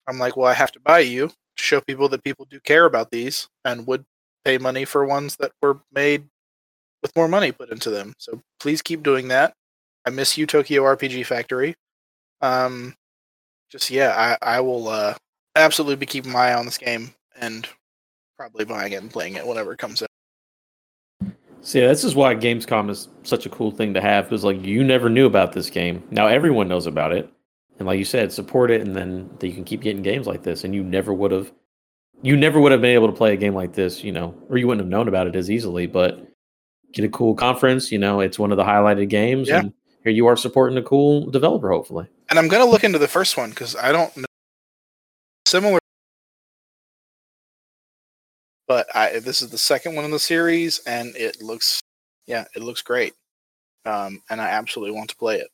[0.06, 2.84] I'm like, well, I have to buy you to show people that people do care
[2.84, 4.04] about these and would
[4.44, 6.24] pay money for ones that were made
[7.02, 8.12] with more money put into them.
[8.18, 9.54] So please keep doing that.
[10.04, 11.74] I miss you, Tokyo RPG Factory.
[12.40, 12.94] Um,
[13.70, 15.14] just yeah, I I will uh
[15.56, 17.66] absolutely be keeping my eye on this game and
[18.36, 20.08] probably buying it and playing it whenever it comes out.
[21.60, 24.24] See, this is why Gamescom is such a cool thing to have.
[24.24, 26.02] Because like you never knew about this game.
[26.10, 27.30] Now everyone knows about it,
[27.78, 30.64] and like you said, support it, and then you can keep getting games like this.
[30.64, 31.52] And you never would have,
[32.22, 34.56] you never would have been able to play a game like this, you know, or
[34.56, 35.86] you wouldn't have known about it as easily.
[35.86, 36.24] But
[36.92, 39.60] get a cool conference, you know, it's one of the highlighted games, Yeah.
[39.60, 39.72] and
[40.04, 42.08] here you are supporting a cool developer, hopefully.
[42.30, 44.24] And I'm gonna look into the first one because I don't know
[45.46, 45.78] similar,
[48.66, 51.80] but I this is the second one in the series, and it looks
[52.26, 53.14] yeah, it looks great.
[53.86, 55.48] Um, and I absolutely want to play it.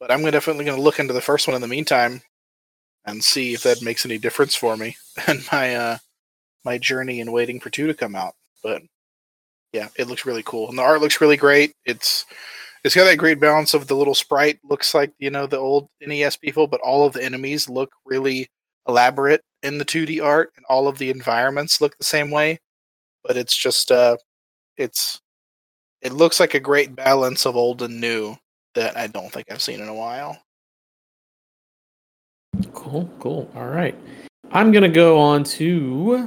[0.00, 2.22] But I'm definitely gonna look into the first one in the meantime
[3.06, 4.96] and see if that makes any difference for me
[5.28, 5.98] and my uh
[6.64, 8.34] my journey in waiting for two to come out.
[8.62, 8.82] But
[9.72, 11.72] yeah, it looks really cool, and the art looks really great.
[11.86, 12.24] It's
[12.84, 15.88] it's got that great balance of the little sprite looks like you know the old
[16.00, 18.48] NES people, but all of the enemies look really
[18.88, 22.58] elaborate in the 2D art, and all of the environments look the same way.
[23.24, 24.16] But it's just uh,
[24.76, 25.20] it's
[26.02, 28.36] it looks like a great balance of old and new
[28.74, 30.38] that I don't think I've seen in a while.
[32.72, 33.50] Cool, cool.
[33.54, 33.94] All right.
[34.52, 36.26] I'm to go on to.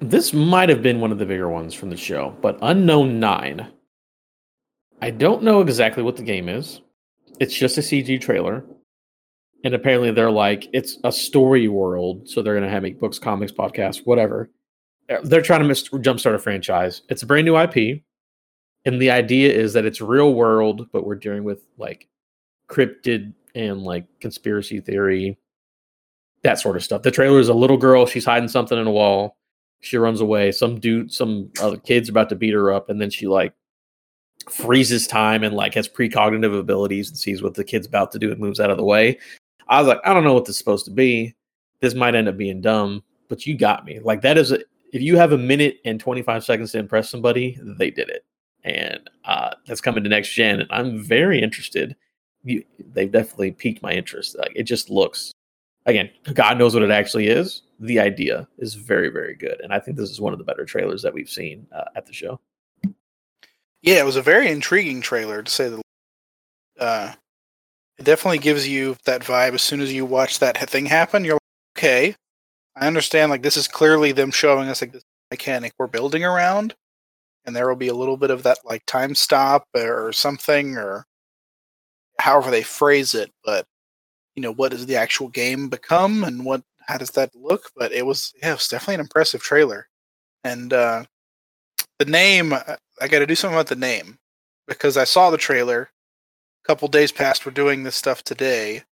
[0.00, 3.66] This might have been one of the bigger ones from the show, but Unknown 9.
[5.02, 6.80] I don't know exactly what the game is.
[7.40, 8.64] It's just a CG trailer.
[9.64, 12.28] And apparently they're like, it's a story world.
[12.28, 14.48] So they're going to have make books, comics, podcasts, whatever.
[15.10, 17.02] Uh, They're trying to mis- jumpstart a franchise.
[17.08, 18.02] It's a brand new IP.
[18.84, 22.08] And the idea is that it's real world, but we're dealing with like
[22.68, 25.36] cryptid and like conspiracy theory,
[26.44, 27.02] that sort of stuff.
[27.02, 29.36] The trailer is a little girl, she's hiding something in a wall.
[29.80, 30.52] She runs away.
[30.52, 33.52] Some dude, some other kid's are about to beat her up, and then she like
[34.50, 38.30] freezes time and like has precognitive abilities and sees what the kid's about to do
[38.30, 39.18] and moves out of the way.
[39.68, 41.34] I was like, I don't know what this is supposed to be.
[41.80, 43.98] This might end up being dumb, but you got me.
[44.00, 44.58] Like that is a
[44.92, 48.26] if you have a minute and 25 seconds to impress somebody, they did it.
[48.64, 50.60] And uh, that's coming to next gen.
[50.60, 51.96] And I'm very interested
[52.44, 54.36] you, they've definitely piqued my interest.
[54.38, 55.32] Like it just looks,
[55.86, 57.62] again, God knows what it actually is.
[57.80, 60.64] The idea is very, very good, and I think this is one of the better
[60.64, 62.40] trailers that we've seen uh, at the show.
[63.82, 65.82] Yeah, it was a very intriguing trailer to say the.
[66.78, 67.12] Uh,
[67.98, 69.54] it definitely gives you that vibe.
[69.54, 72.16] As soon as you watch that thing happen, you're like, okay,
[72.76, 73.30] I understand.
[73.30, 76.74] Like this is clearly them showing us like this mechanic we're building around,
[77.46, 81.06] and there will be a little bit of that like time stop or something or
[82.18, 83.30] however they phrase it.
[83.44, 83.66] But
[84.36, 87.70] you know, what does the actual game become, and what how does that look?
[87.76, 89.88] But it was yeah, it was definitely an impressive trailer,
[90.44, 91.04] and uh,
[91.98, 92.54] the name
[93.02, 94.16] I got to do something about the name
[94.68, 95.90] because I saw the trailer.
[96.64, 98.82] A couple days past, we're doing this stuff today,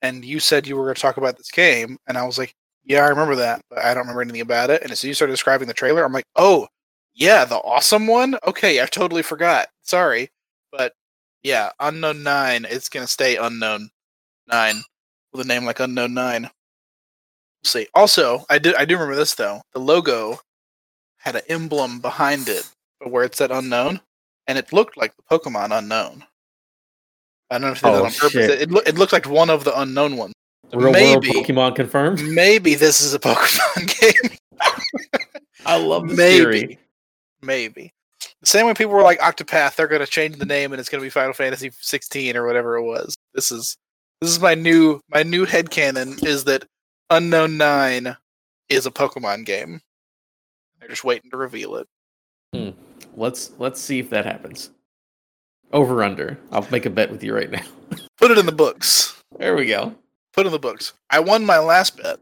[0.00, 2.54] and you said you were going to talk about this game, and I was like,
[2.84, 4.82] yeah, I remember that, but I don't remember anything about it.
[4.82, 6.66] And as you started describing the trailer, I'm like, oh,
[7.14, 8.38] yeah, the awesome one.
[8.46, 9.68] Okay, I totally forgot.
[9.82, 10.30] Sorry,
[10.70, 10.94] but
[11.42, 12.66] yeah, Unknown Nine.
[12.68, 13.90] It's gonna stay Unknown
[14.48, 14.76] Nine
[15.32, 16.42] with a name like Unknown Nine.
[16.42, 16.50] We'll
[17.64, 17.86] see.
[17.94, 19.60] Also, I did I do remember this though.
[19.74, 20.40] The logo
[21.18, 22.68] had an emblem behind it,
[23.02, 24.00] but where it said Unknown,
[24.46, 26.22] and it looked like the Pokemon Unown.
[27.50, 28.32] I don't know if they did Oh, that on purpose.
[28.32, 28.50] shit.
[28.50, 30.32] It, it, loo- it looked like one of the unknown ones.
[30.72, 31.30] Real Maybe.
[31.30, 32.22] world Pokemon confirmed.
[32.24, 34.38] Maybe this is a Pokemon game.
[35.66, 36.36] I love the Maybe.
[36.38, 36.78] theory.
[37.42, 37.92] Maybe.
[38.40, 41.02] The same way people were like Octopath, they're gonna change the name and it's gonna
[41.02, 43.14] be Final Fantasy 16 or whatever it was.
[43.34, 43.76] This is
[44.22, 46.64] this is my new my new head headcanon is that
[47.10, 48.16] Unknown Nine
[48.70, 49.80] is a Pokemon game.
[50.80, 51.86] They're just waiting to reveal it.
[52.54, 52.70] Hmm.
[53.14, 54.70] Let's let's see if that happens.
[55.72, 56.38] Over under.
[56.50, 57.62] I'll make a bet with you right now.
[58.18, 59.22] Put it in the books.
[59.38, 59.94] There we go.
[60.32, 60.92] Put it in the books.
[61.10, 62.20] I won my last bet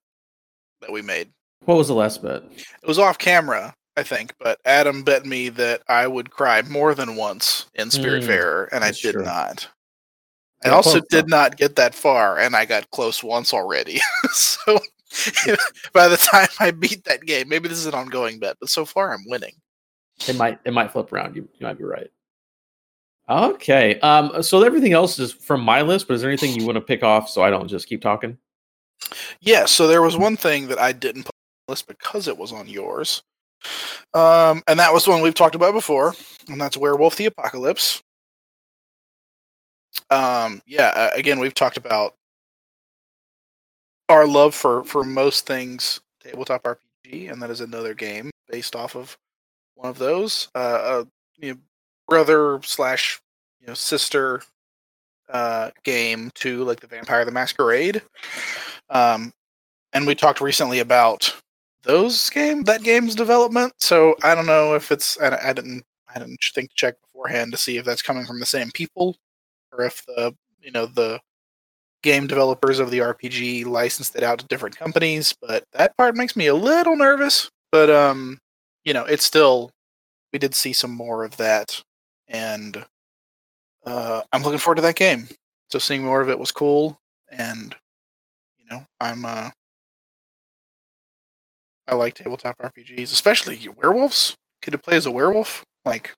[0.80, 1.30] that we made.
[1.64, 2.42] What was the last bet?
[2.42, 6.94] It was off camera, I think, but Adam bet me that I would cry more
[6.94, 9.24] than once in Spiritfarer, hmm, and I did true.
[9.24, 9.68] not.
[10.64, 14.00] I Yeah, also did not get that far, and I got close once already.
[14.32, 14.78] so
[15.92, 18.84] by the time I beat that game, maybe this is an ongoing bet, but so
[18.84, 19.54] far I'm winning.
[20.28, 21.36] It might it might flip around.
[21.36, 22.10] You, you might be right.
[23.28, 23.98] Okay.
[24.00, 24.42] Um.
[24.42, 27.02] So everything else is from my list, but is there anything you want to pick
[27.02, 28.36] off so I don't just keep talking?
[29.40, 32.36] Yeah, so there was one thing that I didn't put on the list because it
[32.36, 33.22] was on yours.
[34.14, 36.14] Um, and that was the one we've talked about before,
[36.48, 38.02] and that's Werewolf the Apocalypse.
[40.10, 42.14] Um, yeah, again, we've talked about
[44.08, 48.96] our love for for most things tabletop RPG, and that is another game based off
[48.96, 49.16] of
[49.80, 50.48] one of those.
[50.54, 51.04] Uh, uh
[51.38, 51.60] you know,
[52.06, 53.20] brother slash
[53.60, 54.42] you know sister
[55.30, 58.02] uh game to like the Vampire the Masquerade.
[58.90, 59.32] Um,
[59.92, 61.34] and we talked recently about
[61.82, 63.72] those game that game's development.
[63.78, 67.52] So I don't know if it's I, I didn't I didn't think to check beforehand
[67.52, 69.16] to see if that's coming from the same people
[69.72, 71.20] or if the you know the
[72.02, 75.34] game developers of the RPG licensed it out to different companies.
[75.40, 77.50] But that part makes me a little nervous.
[77.72, 78.38] But um,
[78.90, 79.70] you know, it's still
[80.32, 81.80] we did see some more of that,
[82.26, 82.84] and
[83.86, 85.28] uh, I'm looking forward to that game.
[85.70, 86.98] So seeing more of it was cool,
[87.30, 87.72] and
[88.58, 89.50] you know, I'm uh,
[91.86, 94.34] I like tabletop RPGs, especially werewolves.
[94.60, 95.64] Could to play as a werewolf?
[95.84, 96.12] Like,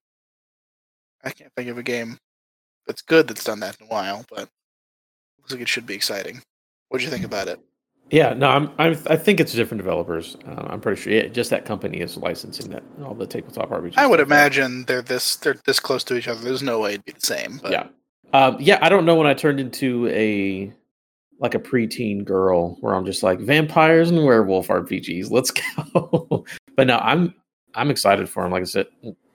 [1.22, 2.16] I can't think of a game
[2.86, 4.48] that's good that's done that in a while, but
[5.38, 6.40] looks like it should be exciting.
[6.88, 7.60] What do you think about it?
[8.12, 8.34] Yeah.
[8.34, 8.48] No.
[8.48, 8.70] I'm.
[8.78, 10.36] I'm I think it's different developers.
[10.46, 11.12] Uh, I'm pretty sure.
[11.12, 13.94] Yeah, just that company is licensing that all the tabletop RPGs.
[13.96, 16.40] I would imagine they're this they're this close to each other.
[16.40, 17.58] There's no way it'd be the same.
[17.60, 17.86] But Yeah.
[18.34, 20.72] Um, yeah, I don't know when I turned into a
[21.40, 25.30] like a preteen girl where I'm just like vampires and werewolf RPGs.
[25.30, 25.50] Let's
[25.94, 26.44] go.
[26.76, 27.34] but no, I'm
[27.74, 28.52] I'm excited for them.
[28.52, 28.86] Like I said,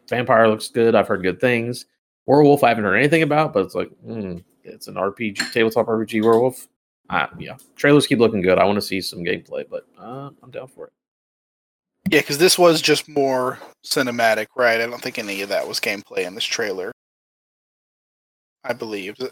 [0.10, 0.96] vampire looks good.
[0.96, 1.86] I've heard good things.
[2.26, 6.24] Werewolf, I haven't heard anything about, but it's like mm, it's an RPG tabletop RPG
[6.24, 6.68] werewolf.
[7.10, 8.58] Uh, yeah, trailers keep looking good.
[8.60, 10.94] I want to see some gameplay, but uh, I'm down for it.
[12.10, 14.82] yeah, because this was just more cinematic, right?
[14.82, 16.92] I don't think any of that was gameplay in this trailer.
[18.64, 19.16] I believe.
[19.20, 19.32] Is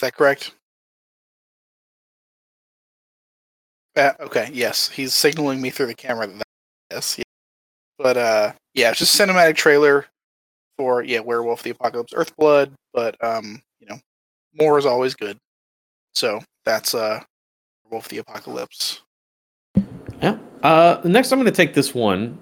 [0.00, 0.52] that correct?
[3.96, 4.88] Uh, okay, yes.
[4.88, 6.42] He's signaling me through the camera that
[6.90, 7.18] yes.
[7.18, 7.24] Yeah.
[7.98, 10.06] But uh yeah, it's just a cinematic trailer
[10.76, 13.98] for yeah, Werewolf the Apocalypse Earthblood, but um, you know,
[14.54, 15.36] more is always good.
[16.18, 17.20] So that's uh
[17.84, 19.02] Werewolf the Apocalypse.
[20.20, 20.36] Yeah.
[20.64, 22.36] Uh, next, I'm going to take this one.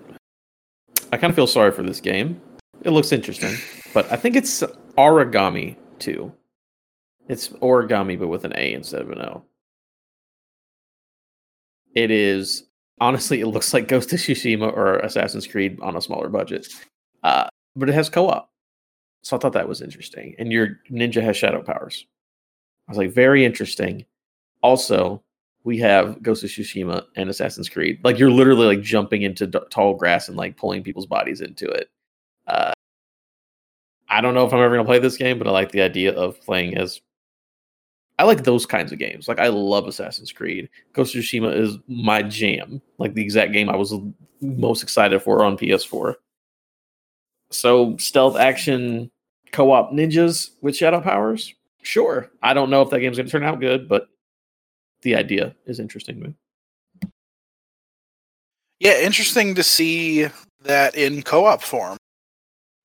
[1.13, 2.41] I kind of feel sorry for this game.
[2.85, 3.55] It looks interesting,
[3.93, 4.63] but I think it's
[4.97, 6.33] Aragami 2.
[7.29, 9.45] It's origami, but with an A instead of an O.
[11.95, 12.65] It is
[12.99, 16.67] honestly, it looks like Ghost of Tsushima or Assassin's Creed on a smaller budget,
[17.23, 18.49] uh, but it has co-op.
[19.23, 20.35] So I thought that was interesting.
[20.39, 22.07] And your ninja has shadow powers.
[22.89, 24.05] I was like, very interesting.
[24.63, 25.23] Also,
[25.67, 27.99] we have Ghost of Tsushima and Assassin's Creed.
[28.05, 31.69] Like you're literally like jumping into d- tall grass and like pulling people's bodies into
[31.69, 31.91] it.
[32.47, 32.73] Uh,
[34.09, 36.15] I don't know if I'm ever gonna play this game, but I like the idea
[36.15, 37.01] of playing as.
[38.19, 39.27] I like those kinds of games.
[39.27, 40.71] Like I love Assassin's Creed.
[40.93, 42.81] Ghost of Tsushima is my jam.
[42.99, 43.93] Like the exact game I was
[44.41, 46.15] most excited for on PS4.
[47.51, 49.11] So stealth action
[49.51, 51.56] co-op ninjas with shadow powers.
[51.87, 54.09] Sure, I don't know if that game's gonna turn out good, but
[55.03, 56.35] the idea is interesting to me.
[58.81, 60.27] Yeah, interesting to see
[60.63, 61.97] that in co-op form.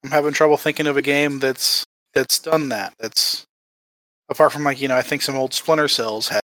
[0.03, 1.83] I'm having trouble thinking of a game that's
[2.13, 2.93] that's done that.
[2.99, 3.45] That's
[4.29, 6.41] apart from like you know, I think some old Splinter Cells had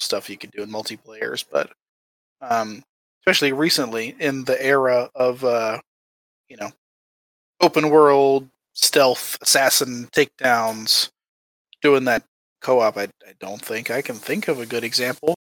[0.00, 1.72] stuff you could do in multiplayers, but
[2.42, 2.82] um,
[3.22, 5.80] especially recently in the era of uh,
[6.48, 6.70] you know,
[7.60, 11.10] open world stealth assassin takedowns,
[11.84, 12.24] doing that
[12.62, 12.96] co-op.
[12.96, 15.34] I, I don't think I can think of a good example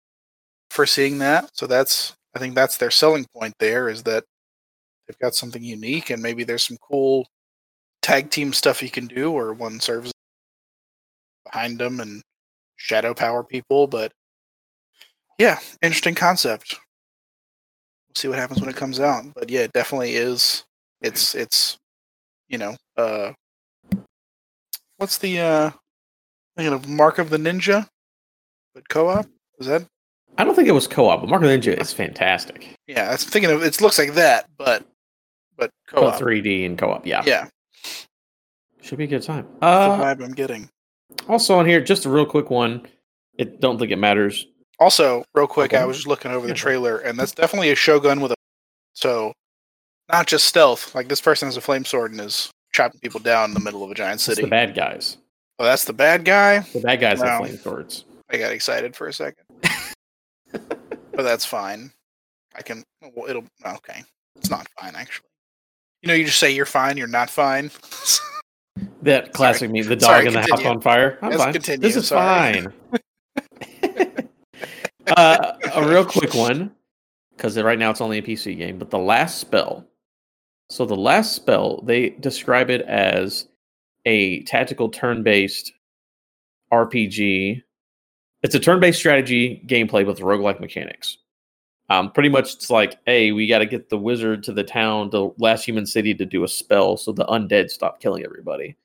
[0.71, 1.49] for seeing that.
[1.55, 3.55] So that's I think that's their selling point.
[3.59, 4.25] There is that
[5.07, 7.27] they've got something unique, and maybe there's some cool
[8.03, 10.13] tag team stuff you can do, or one serves
[11.45, 12.23] behind them and
[12.77, 13.87] shadow power people.
[13.87, 14.13] But
[15.39, 16.75] yeah, interesting concept.
[18.09, 19.25] We'll see what happens when it comes out.
[19.35, 20.65] But yeah, it definitely is.
[21.01, 21.79] It's it's
[22.49, 23.33] you know uh
[24.99, 25.71] what's the uh
[26.57, 27.89] thinking of Mark of the Ninja,
[28.75, 29.27] but co-op
[29.59, 29.85] is that?
[30.39, 32.69] I don't think it was co-op, but Mark of the Ninja is fantastic.
[32.87, 33.63] Yeah, I was thinking of.
[33.63, 34.85] It looks like that, but
[35.57, 36.19] but co-op.
[36.21, 37.23] 3D and co-op, yeah.
[37.27, 37.49] Yeah,
[38.81, 39.47] Should be a good time.
[39.61, 40.69] that's Uh, the vibe I'm getting.
[41.29, 42.87] also on here, just a real quick one.
[43.39, 44.47] It don't think it matters.
[44.79, 48.21] Also, real quick, I was just looking over the trailer, and that's definitely a shogun
[48.21, 48.35] with a.
[48.95, 49.33] So,
[50.11, 50.95] not just stealth.
[50.95, 53.85] Like this person has a flame sword and is chopping people down in the middle
[53.85, 54.43] of a giant It's city.
[54.43, 55.19] the bad guys.
[55.63, 56.59] Oh, that's the bad guy.
[56.73, 57.27] The bad guys Wow.
[57.29, 58.05] have flame swords.
[58.31, 59.45] I got excited for a second,
[60.53, 61.93] but that's fine.
[62.55, 62.83] I can.
[63.15, 64.03] Well, it'll okay.
[64.37, 65.29] It's not fine actually.
[66.03, 66.97] You know, you just say you're fine.
[66.97, 67.71] You're not fine.
[69.03, 71.19] That classic me, the dog Sorry, in the house on fire.
[71.23, 71.53] I'm Yes, fine.
[71.53, 72.63] continue, This is sorry.
[72.63, 72.73] fine.
[75.17, 76.71] uh, a real quick one,
[77.37, 78.79] because right now it's only a PC game.
[78.79, 79.85] But the last spell.
[80.71, 83.49] So the last spell, they describe it as
[84.05, 85.73] a tactical turn-based
[86.73, 87.63] RPG.
[88.43, 91.19] It's a turn-based strategy gameplay with roguelike mechanics.
[91.89, 95.11] Um, pretty much, it's like, hey, we got to get the wizard to the town,
[95.11, 98.77] the last human city, to do a spell so the undead stop killing everybody.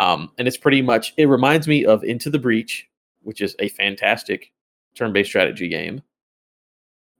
[0.00, 2.88] Um, and it's pretty much it reminds me of Into the Breach,
[3.22, 4.50] which is a fantastic
[4.94, 6.02] turn-based strategy game.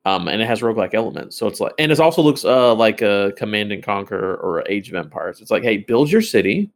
[0.06, 1.36] Um, and it has roguelike elements.
[1.36, 4.88] So it's like and it also looks uh like a Command and Conquer or Age
[4.88, 5.42] of Empires.
[5.42, 6.70] It's like, hey, build your city,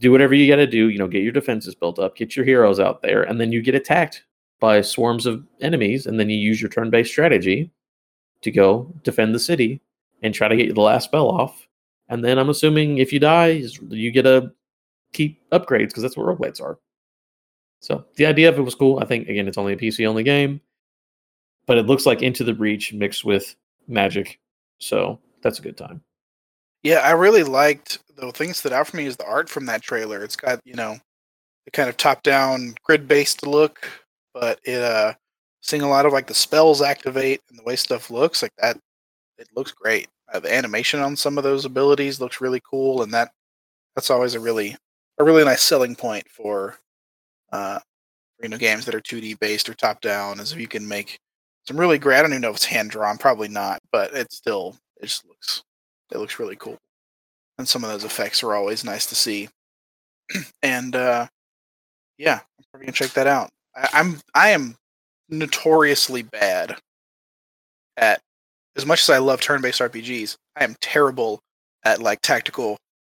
[0.00, 2.80] do whatever you gotta do, you know, get your defenses built up, get your heroes
[2.80, 4.24] out there, and then you get attacked
[4.58, 7.70] by swarms of enemies, and then you use your turn-based strategy
[8.42, 9.80] to go defend the city
[10.22, 11.66] and try to get the last spell off.
[12.08, 14.52] And then I'm assuming if you die, you get a
[15.12, 16.78] keep upgrades because that's what roguelites are.
[17.80, 18.98] So the idea of it was cool.
[19.00, 20.60] I think again, it's only a PC only game,
[21.66, 23.54] but it looks like Into the Breach mixed with
[23.88, 24.38] Magic,
[24.78, 26.02] so that's a good time.
[26.84, 29.82] Yeah, I really liked the thing that out for me is the art from that
[29.82, 30.22] trailer.
[30.24, 30.96] It's got, you know,
[31.66, 33.88] the kind of top down grid based look,
[34.34, 35.14] but it uh
[35.62, 38.78] seeing a lot of like the spells activate and the way stuff looks, like that
[39.38, 40.08] it looks great.
[40.32, 43.30] Uh, the animation on some of those abilities looks really cool and that
[43.96, 44.76] that's always a really
[45.18, 46.76] a really nice selling point for
[47.52, 47.80] uh
[48.42, 51.18] you know games that are 2D based or top down is if you can make
[51.66, 54.32] some really great I don't even know if it's hand drawn, probably not, but it
[54.32, 55.64] still it just looks
[56.12, 56.76] it looks really cool.
[57.58, 59.48] And some of those effects are always nice to see.
[60.62, 61.26] and uh,
[62.18, 63.50] yeah, I'm probably gonna check that out.
[63.76, 64.76] I, I'm I am
[65.28, 66.76] notoriously bad
[67.96, 68.20] at
[68.76, 70.36] as much as I love turn-based RPGs.
[70.56, 71.40] I am terrible
[71.84, 72.76] at like tactical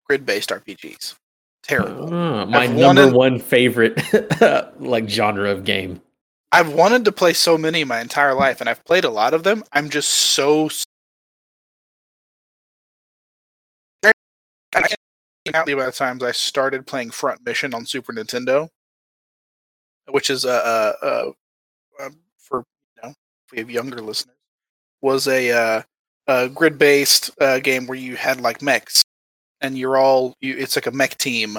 [0.08, 1.14] grid-based RPGs.
[1.62, 2.12] Terrible.
[2.12, 4.00] Ah, my I've number wanted- one favorite
[4.80, 6.00] like genre of game.
[6.54, 9.42] I've wanted to play so many my entire life, and I've played a lot of
[9.42, 9.64] them.
[9.72, 10.68] I'm just so.
[15.44, 18.68] Can't the times I started playing Front Mission on Super Nintendo,
[20.10, 22.64] which is a, a, a, um for
[22.96, 24.36] you know if we have younger listeners,
[25.00, 25.82] was a, uh,
[26.28, 29.02] a grid-based uh, game where you had like mechs,
[29.60, 30.56] and you're all you.
[30.56, 31.58] It's like a mech team,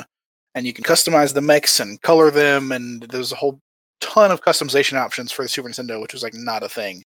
[0.56, 3.60] and you can customize the mechs and color them, and there's a whole
[4.02, 7.04] ton of customization options for the Super Nintendo, which was like not a thing.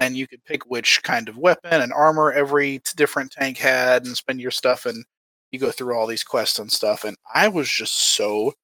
[0.00, 4.16] And you could pick which kind of weapon and armor every different tank had, and
[4.16, 4.86] spend your stuff.
[4.86, 5.04] And
[5.50, 8.54] you go through all these quests and stuff, and I was just so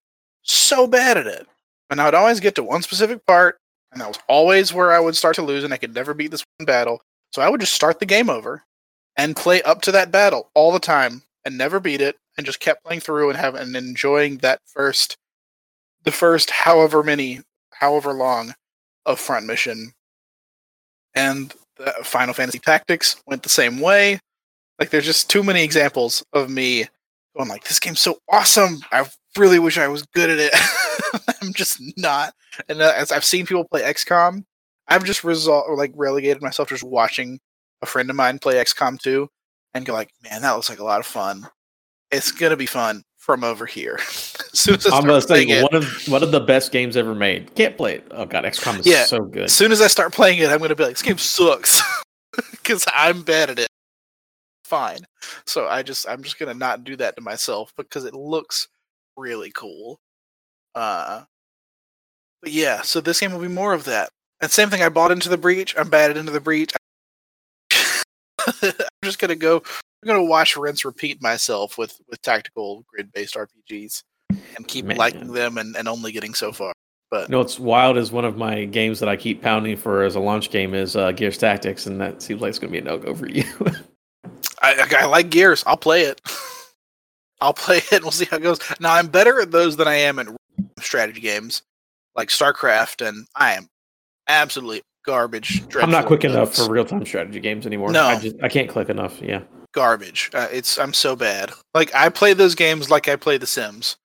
[0.42, 1.46] so bad at it.
[1.90, 3.58] And I would always get to one specific part,
[3.92, 6.30] and that was always where I would start to lose, and I could never beat
[6.30, 7.02] this one battle.
[7.32, 8.62] So I would just start the game over
[9.16, 12.60] and play up to that battle all the time and never beat it, and just
[12.60, 15.16] kept playing through and having and enjoying that first,
[16.04, 17.40] the first however many,
[17.72, 18.54] however long,
[19.06, 19.92] of front mission.
[21.14, 24.20] And the Final Fantasy Tactics went the same way.
[24.78, 26.86] Like there's just too many examples of me
[27.36, 28.80] going like, "This game's so awesome!
[28.92, 29.06] I
[29.38, 30.52] really wish I was good at it.
[31.42, 32.34] I'm just not."
[32.68, 34.44] And uh, as I've seen people play XCOM,
[34.88, 37.38] I've just result or like relegated myself to just watching
[37.82, 39.28] a friend of mine play XCOM 2
[39.74, 41.46] and go like, "Man, that looks like a lot of fun.
[42.10, 43.94] It's gonna be fun." From over here,
[44.52, 47.54] as as I'm gonna say it, one of one of the best games ever made.
[47.54, 48.06] Can't play it.
[48.10, 49.04] Oh god, XCOM is Yeah.
[49.06, 49.44] so good.
[49.44, 51.80] as soon as I start playing it, I'm gonna be like, "This game sucks,"
[52.50, 53.68] because I'm bad at it.
[54.64, 55.00] Fine,
[55.46, 58.68] so I just I'm just gonna not do that to myself because it looks
[59.16, 60.00] really cool.
[60.74, 61.24] Uh,
[62.42, 64.10] but yeah, so this game will be more of that.
[64.40, 65.74] And same thing, I bought Into the Breach.
[65.76, 66.72] I'm batted Into the Breach.
[68.62, 69.62] I'm just gonna go.
[70.02, 74.02] I'm gonna watch, rinse, repeat myself with with tactical grid based RPGs
[74.56, 74.96] and keep Man.
[74.96, 76.72] liking them and, and only getting so far.
[77.12, 80.16] You know what's wild is one of my games that I keep pounding for as
[80.16, 82.82] a launch game is uh, Gears Tactics, and that seems like it's gonna be a
[82.82, 83.44] no go for you.
[84.72, 85.62] I, I like Gears.
[85.66, 86.20] I'll play it.
[87.40, 87.92] I'll play it.
[87.92, 88.58] and We'll see how it goes.
[88.80, 90.28] Now I'm better at those than I am at
[90.80, 91.62] strategy games
[92.16, 93.68] like StarCraft, and I am
[94.28, 95.62] absolutely garbage.
[95.76, 97.90] I'm not quick enough for real time strategy games anymore.
[97.92, 98.04] No.
[98.04, 99.20] I just I can't click enough.
[99.20, 99.42] Yeah.
[99.72, 100.30] garbage.
[100.32, 101.50] Uh, it's I'm so bad.
[101.74, 103.96] Like I play those games like I play The Sims,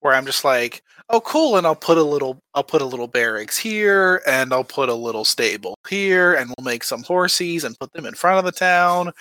[0.00, 3.06] where I'm just like, oh cool, and I'll put a little I'll put a little
[3.06, 7.78] barracks here, and I'll put a little stable here, and we'll make some horses and
[7.78, 9.14] put them in front of the town, and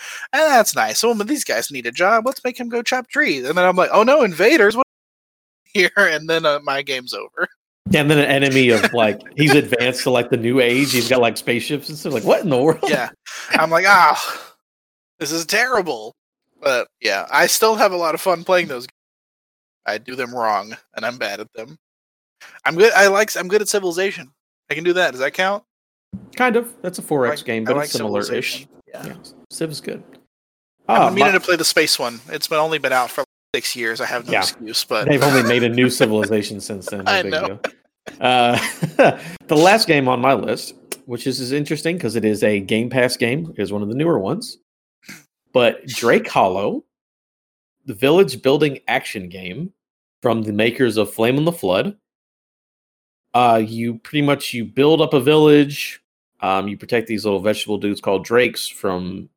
[0.44, 1.00] that's nice.
[1.00, 2.26] So but these guys need a job.
[2.26, 4.76] Let's make him go chop trees, and then I'm like, oh no, invaders!
[4.76, 4.88] What
[5.66, 5.92] here?
[5.98, 7.48] And then uh, my game's over.
[7.92, 10.92] Yeah, and then an enemy of like he's advanced to like the new age.
[10.92, 12.14] He's got like spaceships and stuff.
[12.14, 12.80] Like what in the world?
[12.88, 13.10] Yeah,
[13.52, 14.56] I'm like, ah,
[15.20, 16.16] this is terrible.
[16.62, 18.88] But yeah, I still have a lot of fun playing those.
[19.86, 21.78] I do them wrong, and I'm bad at them.
[22.66, 22.92] I'm good.
[22.94, 23.36] I like.
[23.38, 24.32] I'm good at Civilization.
[24.70, 25.12] I can do that.
[25.12, 25.64] Does that count?
[26.36, 26.74] Kind of.
[26.82, 28.68] That's a 4X I like- game, but like it's similar-ish.
[28.88, 29.06] Yeah.
[29.06, 29.14] Yeah,
[29.52, 30.04] Civ is good.
[30.88, 32.22] I'm Ah, meaning my- to play the space one.
[32.30, 34.00] It's been only been out for like six years.
[34.02, 34.40] I have no Yeah.
[34.40, 37.04] excuse, but They've only made a new civilization since then.
[37.04, 37.60] no I know.
[38.22, 38.58] Uh,
[39.48, 40.76] the last game on my list,
[41.06, 43.96] which is, is interesting because it is a Game Pass game, is one of the
[43.96, 44.58] newer ones.
[45.52, 46.85] But Drake Hollow,
[47.86, 49.72] the village building action game
[50.22, 51.98] from the makers of Flame on the Flood.
[53.34, 56.02] Uh, you pretty much you build up a village.
[56.40, 59.30] Um, you protect these little vegetable dudes called Drakes from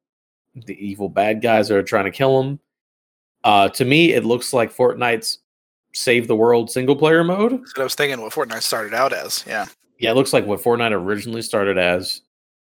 [0.54, 2.60] the evil bad guys that are trying to kill them.
[3.44, 5.38] Uh, to me, it looks like Fortnite's
[5.94, 7.52] save the world single player mode.
[7.52, 9.44] That's what I was thinking what Fortnite started out as.
[9.46, 9.66] Yeah.
[9.98, 12.22] Yeah, it looks like what Fortnite originally started as.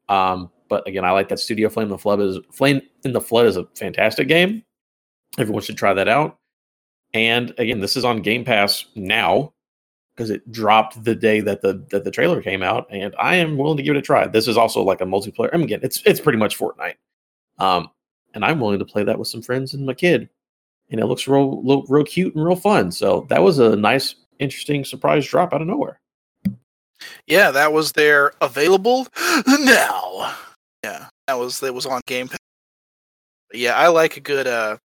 [0.09, 3.21] Um, but again, I like that Studio Flame in the Flood is Flame in the
[3.21, 4.63] Flood is a fantastic game.
[5.39, 6.39] Everyone should try that out.
[7.15, 9.53] And again, this is on Game Pass now
[10.15, 13.57] because it dropped the day that the that the trailer came out, and I am
[13.57, 14.27] willing to give it a try.
[14.27, 15.51] This is also like a multiplayer.
[15.53, 16.95] I mean, again, it's it's pretty much Fortnite.
[17.59, 17.91] Um,
[18.35, 20.29] and I'm willing to play that with some friends and my kid.
[20.91, 22.93] And it looks real, real, real cute and real fun.
[22.93, 26.01] So that was a nice, interesting surprise drop out of nowhere.
[27.27, 29.07] Yeah, that was their available
[29.47, 30.35] now.
[30.85, 32.39] Yeah, that was that was on Game Pass.
[33.53, 34.79] Yeah, I like a good uh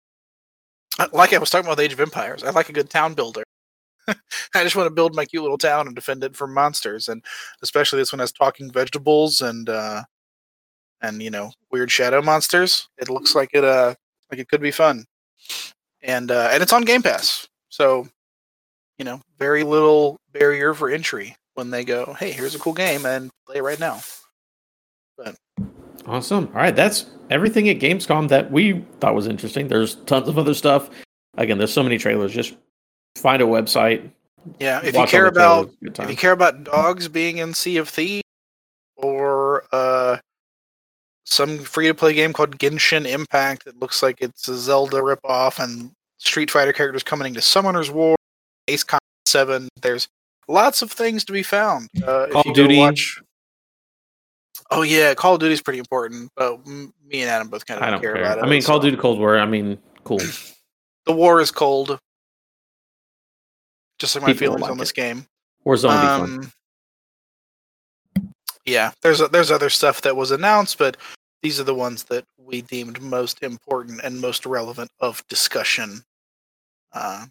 [1.13, 2.43] like I was talking about with Age of Empires.
[2.43, 3.43] I like a good town builder.
[4.09, 7.25] I just want to build my cute little town and defend it from monsters, and
[7.63, 10.03] especially this one has talking vegetables and uh
[11.03, 12.89] and you know weird shadow monsters.
[12.99, 13.95] It looks like it uh
[14.31, 15.05] like it could be fun,
[16.03, 18.07] and uh and it's on Game Pass, so
[18.99, 23.07] you know very little barrier for entry when they go, hey, here's a cool game
[23.07, 24.01] and play it right now.
[25.17, 25.37] But
[26.07, 26.49] awesome.
[26.49, 29.67] All right, that's everything at Gamescom that we thought was interesting.
[29.67, 30.89] There's tons of other stuff.
[31.37, 32.33] Again, there's so many trailers.
[32.33, 32.55] Just
[33.17, 34.09] find a website.
[34.61, 38.23] Yeah, if you care about if you care about dogs being in Sea of Thieves
[38.97, 40.19] or uh
[41.25, 45.59] some free to play game called Genshin Impact that looks like it's a Zelda ripoff
[45.59, 48.15] and Street Fighter characters coming into Summoner's War,
[48.69, 50.07] Ace Combat 7, there's
[50.47, 51.89] lots of things to be found.
[51.97, 52.79] Uh, Call if you of Duty.
[52.79, 53.23] watch
[54.71, 57.79] Oh yeah, Call of Duty is pretty important, but m- me and Adam both kind
[57.81, 58.17] of I don't care.
[58.17, 58.45] about it.
[58.45, 59.39] I mean, Call of so- Duty Cold War.
[59.39, 60.21] I mean, cool.
[61.07, 61.99] The war is cold.
[63.99, 64.95] Just like my People feelings like on this it.
[64.97, 65.27] game.
[65.67, 66.45] Warzone would be fun.
[66.45, 66.53] Um,
[68.65, 70.97] yeah, there's there's other stuff that was announced, but
[71.43, 76.03] these are the ones that we deemed most important and most relevant of discussion
[76.93, 77.27] Uh,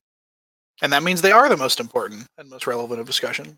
[0.82, 3.58] and that means they are the most important and most relevant of discussion.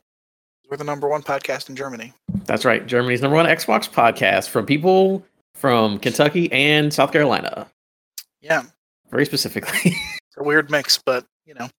[0.69, 2.11] We're the number one podcast in Germany.
[2.45, 2.85] That's right.
[2.85, 7.67] Germany's number one Xbox podcast from people from Kentucky and South Carolina.
[8.41, 8.63] Yeah,
[9.11, 9.79] Very specifically.
[9.85, 11.69] it's a weird mix, but you know,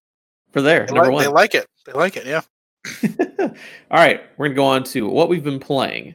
[0.52, 1.66] For there, they, number like, they like it.
[1.84, 2.26] They like it.
[2.26, 2.42] Yeah.
[3.40, 6.14] All right, we're gonna go on to what we've been playing.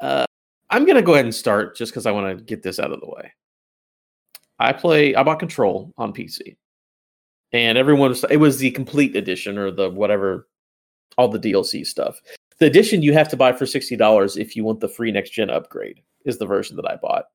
[0.00, 0.24] Uh,
[0.68, 3.00] I'm gonna go ahead and start just because I want to get this out of
[3.00, 3.32] the way.
[4.58, 5.14] I play.
[5.14, 6.56] I bought Control on PC,
[7.52, 8.24] and everyone was.
[8.30, 10.46] It was the complete edition or the whatever,
[11.18, 12.20] all the DLC stuff.
[12.58, 15.30] The edition you have to buy for sixty dollars if you want the free next
[15.30, 16.02] gen upgrade.
[16.24, 17.26] Is the version that I bought.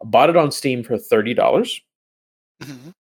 [0.00, 1.80] I bought it on Steam for thirty dollars.
[2.62, 2.94] Mhm.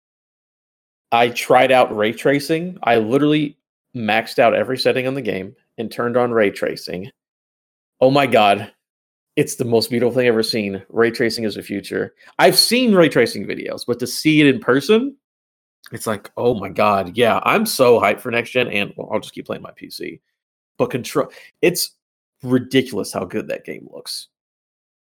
[1.11, 2.77] I tried out ray tracing.
[2.83, 3.57] I literally
[3.95, 7.09] maxed out every setting on the game and turned on ray tracing.
[8.01, 8.71] Oh my god.
[9.35, 10.83] It's the most beautiful thing I've ever seen.
[10.89, 12.13] Ray tracing is the future.
[12.39, 15.15] I've seen ray tracing videos, but to see it in person,
[15.91, 19.19] it's like, oh my god, yeah, I'm so hyped for next gen and well, I'll
[19.19, 20.19] just keep playing my PC.
[20.77, 21.29] But control
[21.61, 21.91] it's
[22.43, 24.27] ridiculous how good that game looks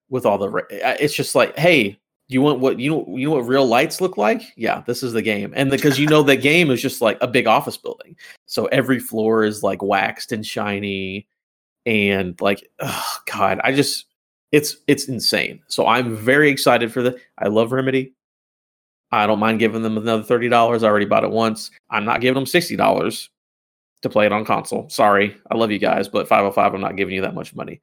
[0.08, 1.98] with all the ra- it's just like, hey,
[2.28, 4.42] you want what you know you know what real lights look like?
[4.56, 5.52] Yeah, this is the game.
[5.56, 8.16] And because you know that game is just like a big office building.
[8.46, 11.26] So every floor is like waxed and shiny
[11.86, 14.06] and like oh god, I just
[14.52, 15.60] it's it's insane.
[15.68, 18.14] So I'm very excited for the I love Remedy.
[19.22, 20.52] I don't mind giving them another $30.
[20.52, 21.70] I already bought it once.
[21.90, 23.28] I'm not giving them $60
[24.02, 24.88] to play it on console.
[24.88, 25.36] Sorry.
[25.50, 27.80] I love you guys, but 505 I'm not giving you that much money.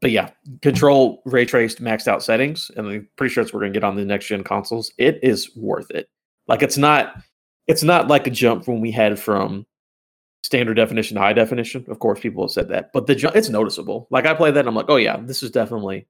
[0.00, 3.72] But yeah, control ray traced maxed out settings, and I'm pretty sure it's we're gonna
[3.72, 4.92] get on the next gen consoles.
[4.98, 6.10] It is worth it.
[6.46, 7.16] Like it's not
[7.66, 9.64] it's not like a jump when we had from
[10.42, 11.86] standard definition to high definition.
[11.88, 14.06] Of course, people have said that, but the jump it's noticeable.
[14.10, 16.06] Like I play that, and I'm like, oh yeah, this is definitely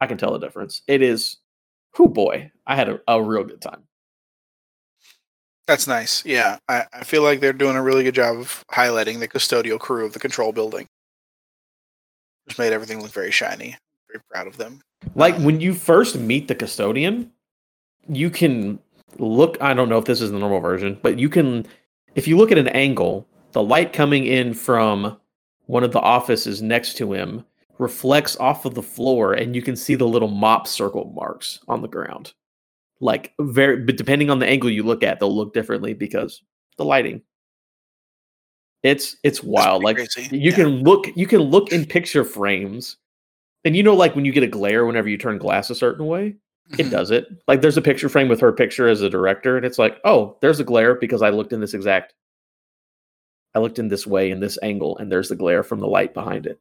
[0.00, 0.80] I can tell the difference.
[0.86, 1.36] It is
[1.94, 3.84] who boy, I had a, a real good time.
[5.66, 6.24] That's nice.
[6.24, 9.78] Yeah, I, I feel like they're doing a really good job of highlighting the custodial
[9.78, 10.86] crew of the control building.
[12.48, 13.76] Just made everything look very shiny.
[14.10, 14.80] Very proud of them.
[15.14, 17.30] Like uh, when you first meet the custodian,
[18.08, 18.78] you can
[19.18, 19.58] look.
[19.60, 21.66] I don't know if this is the normal version, but you can,
[22.14, 25.18] if you look at an angle, the light coming in from
[25.66, 27.44] one of the offices next to him
[27.78, 31.82] reflects off of the floor, and you can see the little mop circle marks on
[31.82, 32.32] the ground.
[33.00, 36.42] Like very, but depending on the angle you look at, they'll look differently because
[36.78, 37.22] the lighting.
[38.82, 39.82] It's it's wild.
[39.82, 40.56] Like crazy, you yeah.
[40.56, 42.96] can look, you can look in picture frames,
[43.64, 46.06] and you know, like when you get a glare whenever you turn glass a certain
[46.06, 46.36] way,
[46.78, 46.90] it Mhm.
[46.90, 47.26] does it.
[47.48, 50.36] Like there's a picture frame with her picture as a director, and it's like, oh,
[50.42, 52.14] there's a glare because I looked in this exact.
[53.54, 56.14] I looked in this way in this angle, and there's the glare from the light
[56.14, 56.60] behind it.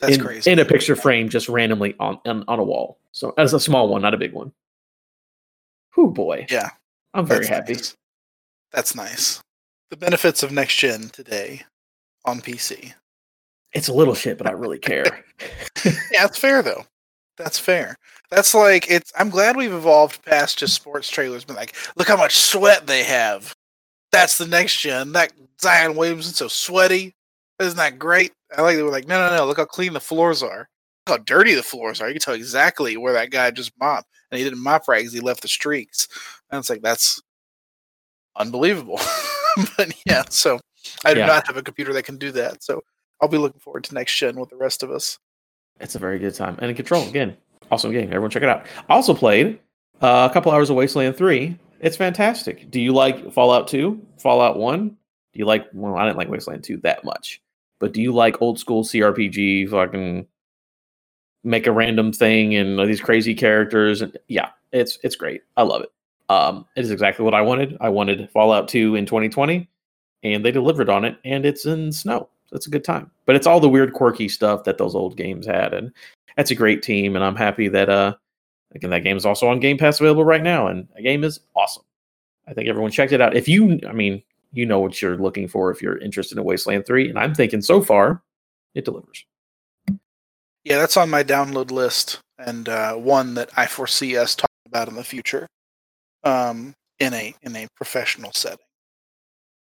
[0.00, 0.50] That's in, crazy.
[0.50, 2.98] in a picture frame, just randomly on, on on a wall.
[3.12, 4.52] So as a small one, not a big one.
[5.94, 6.46] Whew, boy.
[6.50, 6.70] Yeah,
[7.14, 7.72] I'm very That's happy.
[7.74, 7.96] nice.
[8.72, 9.42] That's nice.
[9.90, 11.62] The benefits of next gen today
[12.24, 12.92] on PC.
[13.72, 15.24] It's a little shit, but I really care.
[16.12, 16.84] Yeah, it's fair though.
[17.38, 17.96] That's fair.
[18.30, 19.12] That's like it's.
[19.18, 21.44] I'm glad we've evolved past just sports trailers.
[21.44, 23.54] but like, look how much sweat they have.
[24.12, 25.12] That's the next gen.
[25.12, 27.14] That Zion Williamson's so sweaty.
[27.60, 28.32] Isn't that great?
[28.56, 29.46] I like they were like, no, no, no.
[29.46, 30.68] Look how clean the floors are.
[31.06, 32.08] Look how dirty the floors are.
[32.08, 35.12] You can tell exactly where that guy just mopped, and he didn't mop right because
[35.12, 36.08] he left the streaks.
[36.50, 37.20] And it's like that's
[38.36, 38.98] unbelievable.
[39.76, 40.58] but yeah, so
[41.04, 41.26] I do Yeah.
[41.26, 42.62] not have a computer that can do that.
[42.62, 42.82] So
[43.20, 45.18] I'll be looking forward to next gen with the rest of us.
[45.80, 46.56] It's a very good time.
[46.60, 47.36] And in control again,
[47.70, 48.08] awesome game.
[48.08, 48.66] Everyone check it out.
[48.88, 49.58] I also played
[50.00, 51.58] uh, a couple hours of Wasteland Three.
[51.80, 52.70] It's fantastic.
[52.70, 54.88] Do you like Fallout Two, Fallout One?
[54.88, 55.66] Do you like?
[55.72, 57.40] Well, I didn't like Wasteland Two that much,
[57.80, 59.68] but do you like old school CRPG?
[59.70, 60.26] Fucking
[61.42, 65.42] make a random thing and these crazy characters and yeah, it's it's great.
[65.56, 65.90] I love it.
[66.28, 67.76] Um, it is exactly what I wanted.
[67.80, 69.68] I wanted Fallout Two in 2020,
[70.22, 71.16] and they delivered on it.
[71.24, 72.28] And it's in snow.
[72.52, 73.10] It's a good time.
[73.26, 75.92] But it's all the weird, quirky stuff that those old games had, and
[76.36, 77.16] that's a great team.
[77.16, 78.14] And I'm happy that uh,
[78.74, 81.40] again that game is also on Game Pass available right now, and the game is
[81.56, 81.84] awesome.
[82.46, 83.36] I think everyone checked it out.
[83.36, 84.22] If you, I mean,
[84.52, 87.62] you know what you're looking for if you're interested in Wasteland Three, and I'm thinking
[87.62, 88.22] so far
[88.74, 89.24] it delivers.
[90.64, 94.88] Yeah, that's on my download list and uh, one that I foresee us talking about
[94.88, 95.46] in the future,
[96.24, 98.58] um, in a in a professional setting,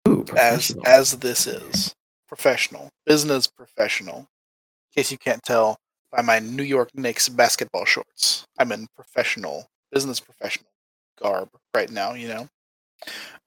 [0.08, 1.94] Ooh, as as this is
[2.28, 4.20] professional business professional.
[4.20, 5.78] In case you can't tell
[6.12, 10.70] by my New York Knicks basketball shorts, I'm in professional business professional
[11.22, 12.14] garb right now.
[12.14, 12.50] You know,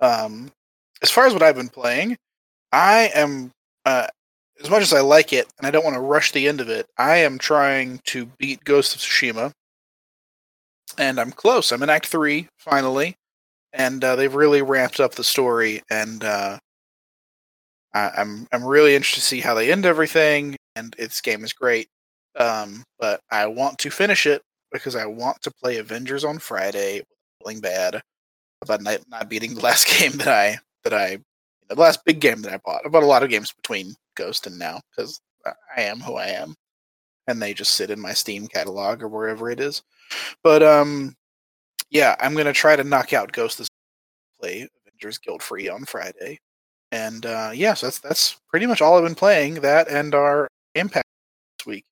[0.01, 0.51] um,
[1.03, 2.17] as far as what I've been playing,
[2.73, 3.53] I am
[3.85, 4.07] uh,
[4.63, 6.69] as much as I like it, and I don't want to rush the end of
[6.69, 9.53] it, I am trying to beat Ghost of Tsushima,
[10.99, 11.73] and I'm close.
[11.73, 13.17] I'm in Act Three finally.
[13.73, 16.59] and uh, they've really ramped up the story, and uh,
[17.95, 20.57] I, I'm I'm really interested to see how they end everything.
[20.77, 21.89] And this game is great,
[22.37, 24.43] um, but I want to finish it
[24.73, 27.03] because I want to play Avengers on Friday.
[27.43, 28.01] Feeling bad
[28.63, 31.19] about not, not beating the last game that I that I
[31.69, 32.83] the last big game that I bought.
[32.85, 36.27] I bought a lot of games between Ghost and now because I am who I
[36.27, 36.55] am,
[37.27, 39.83] and they just sit in my Steam catalog or wherever it is.
[40.43, 41.15] But um,
[41.91, 43.69] yeah, I'm gonna try to knock out Ghost this
[44.41, 46.41] play Avengers Guild free on Friday,
[46.93, 49.55] and uh, yeah, so that's that's pretty much all I've been playing.
[49.55, 51.09] That and our Impact
[51.59, 51.85] this week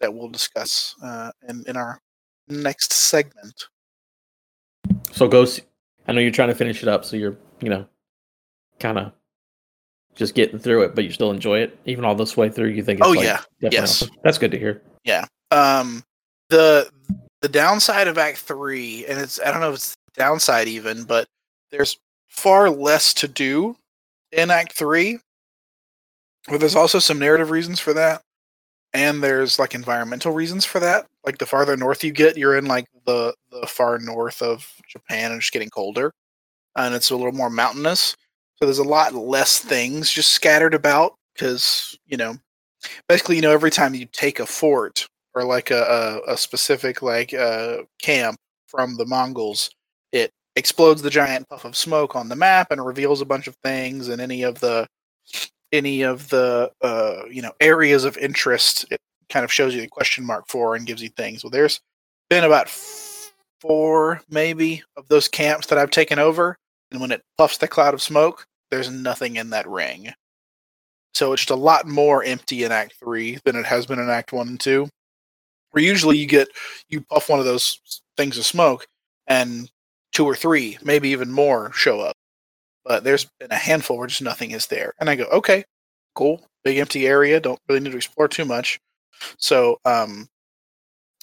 [0.00, 2.00] that we'll discuss uh, in in our
[2.48, 3.68] next segment.
[5.12, 5.60] So Ghost,
[6.08, 7.86] I know you're trying to finish it up, so you're you know
[8.80, 9.12] kind of
[10.16, 12.68] just getting through it, but you still enjoy it even all this way through.
[12.68, 12.98] You think?
[13.00, 13.40] It's Oh, like yeah.
[13.60, 14.02] Yes.
[14.02, 14.16] awesome.
[14.24, 14.82] that's good to hear.
[15.04, 15.26] Yeah.
[15.50, 16.02] Um,
[16.48, 16.90] the
[17.42, 21.26] the downside of Act Three, and it's I don't know if it's downside even, but
[21.70, 21.96] there's
[22.28, 23.76] far less to do
[24.32, 25.18] in Act Three.
[26.48, 28.22] But there's also some narrative reasons for that,
[28.94, 31.06] and there's like environmental reasons for that.
[31.24, 35.32] Like the farther north you get, you're in like the the far north of Japan,
[35.32, 36.12] and it's getting colder,
[36.76, 38.16] and it's a little more mountainous.
[38.60, 42.36] So there's a lot less things just scattered about because you know
[43.08, 47.00] basically you know every time you take a fort or like a, a, a specific
[47.00, 48.36] like uh, camp
[48.66, 49.70] from the mongols
[50.12, 53.56] it explodes the giant puff of smoke on the map and reveals a bunch of
[53.64, 54.86] things and any of the
[55.72, 59.00] any of the uh, you know areas of interest it
[59.30, 61.42] kind of shows you the question mark for and gives you things.
[61.42, 61.80] Well there's
[62.28, 62.68] been about
[63.60, 66.56] four maybe of those camps that i've taken over
[66.90, 70.12] and when it puffs the cloud of smoke there's nothing in that ring
[71.14, 74.08] so it's just a lot more empty in Act Three than it has been in
[74.08, 74.88] Act One and Two.
[75.72, 76.48] Where usually you get
[76.88, 77.78] you puff one of those
[78.16, 78.86] things of smoke,
[79.26, 79.70] and
[80.12, 82.16] two or three, maybe even more, show up.
[82.84, 85.64] But there's been a handful where just nothing is there, and I go, okay,
[86.14, 87.40] cool, big empty area.
[87.40, 88.80] Don't really need to explore too much.
[89.38, 90.28] So um,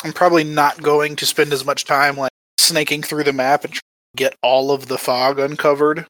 [0.04, 3.74] I'm probably not going to spend as much time like snaking through the map and
[4.16, 6.06] get all of the fog uncovered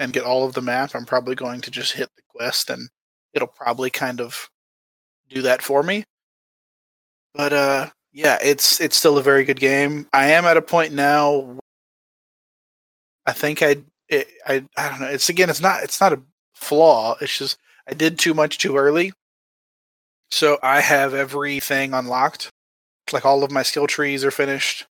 [0.00, 0.92] and get all of the map.
[0.94, 2.88] I'm probably going to just hit the quest and
[3.34, 4.48] it'll probably kind of
[5.28, 6.02] do that for me.
[7.34, 10.08] But uh yeah, it's it's still a very good game.
[10.12, 11.58] I am at a point now
[13.26, 13.76] I think I
[14.08, 15.06] it, I I don't know.
[15.06, 16.20] It's again it's not it's not a
[16.54, 17.16] flaw.
[17.20, 19.12] It's just I did too much too early.
[20.30, 22.50] So I have everything unlocked.
[23.12, 24.86] Like all of my skill trees are finished.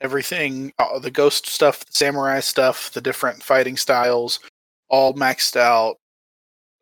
[0.00, 4.40] Everything, uh, the ghost stuff, the samurai stuff, the different fighting styles,
[4.88, 5.96] all maxed out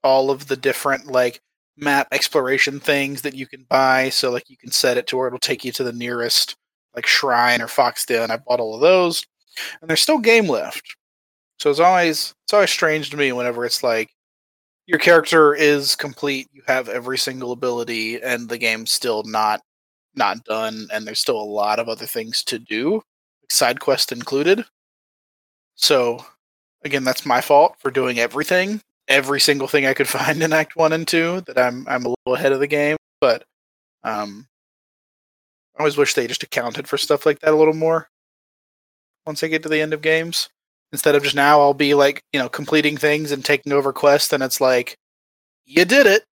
[0.05, 1.41] all of the different like
[1.77, 4.09] map exploration things that you can buy.
[4.11, 6.57] So like you can set it to where it'll take you to the nearest
[6.95, 8.31] like shrine or fox den.
[8.31, 9.25] I bought all of those,
[9.81, 10.97] and there's still game left.
[11.59, 14.11] So it's always it's always strange to me whenever it's like
[14.87, 19.61] your character is complete, you have every single ability, and the game's still not
[20.17, 23.03] not done, and there's still a lot of other things to do,
[23.51, 24.65] side quest included.
[25.75, 26.25] So
[26.85, 30.77] again, that's my fault for doing everything every single thing I could find in Act
[30.77, 31.41] One and Two.
[31.47, 33.45] That I'm I'm a little ahead of the game, but
[34.05, 34.47] um,
[35.77, 38.09] I always wish they just accounted for stuff like that a little more.
[39.27, 40.49] Once I get to the end of games,
[40.93, 44.33] instead of just now, I'll be like you know completing things and taking over quests,
[44.33, 44.97] and it's like
[45.65, 46.25] you did it.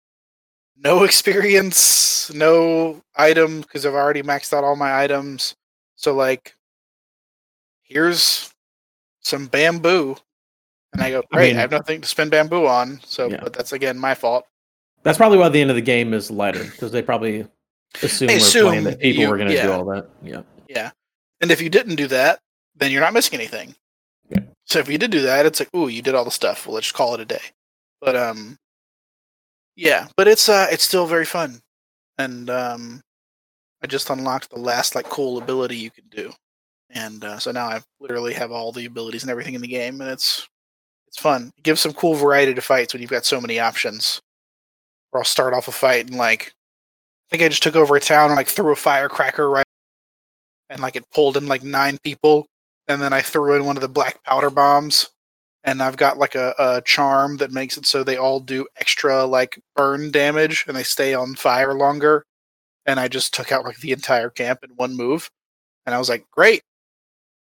[0.78, 5.55] No experience, no item because I've already maxed out all my items.
[5.95, 6.55] So like,
[7.88, 8.54] here's
[9.22, 10.16] some bamboo
[10.94, 13.00] and I go, great, I, mean- have nothing to spend bamboo on.
[13.06, 13.40] So, Yeah.
[13.42, 14.46] but that's again my fault.
[15.04, 17.48] That's probably why the end of the game is lighter because they probably
[18.02, 20.10] assume They assume that people you- were going to do all that.
[20.24, 20.42] Yeah.
[20.68, 20.92] Yeah.
[21.42, 22.40] And if you didn't do that,
[22.76, 23.76] then you're not missing anything.
[24.30, 24.40] Yeah.
[24.66, 26.66] So if you did do that, it's like, ooh, you did all the stuff.
[26.66, 27.42] Well, let's just call it a day.
[28.02, 28.58] But um,
[29.76, 31.62] yeah, but it's uh, it's still very fun,
[32.18, 33.02] and um,
[33.84, 36.34] I just unlocked the last like cool ability you can do,
[36.96, 40.02] and uh, so now I literally have all the abilities and everything in the game,
[40.02, 40.48] and it's
[41.08, 41.52] it's fun.
[41.58, 44.20] It gives some cool variety to fights when you've got so many options.
[45.14, 46.54] Or I'll start off a fight and like,
[47.28, 49.66] I think I just took over a town and like threw a firecracker right
[50.70, 52.48] and like it pulled in like nine people
[52.88, 55.10] and then i threw in one of the black powder bombs
[55.64, 59.26] and i've got like a, a charm that makes it so they all do extra
[59.26, 62.26] like burn damage and they stay on fire longer
[62.86, 65.30] and i just took out like the entire camp in one move
[65.86, 66.62] and i was like great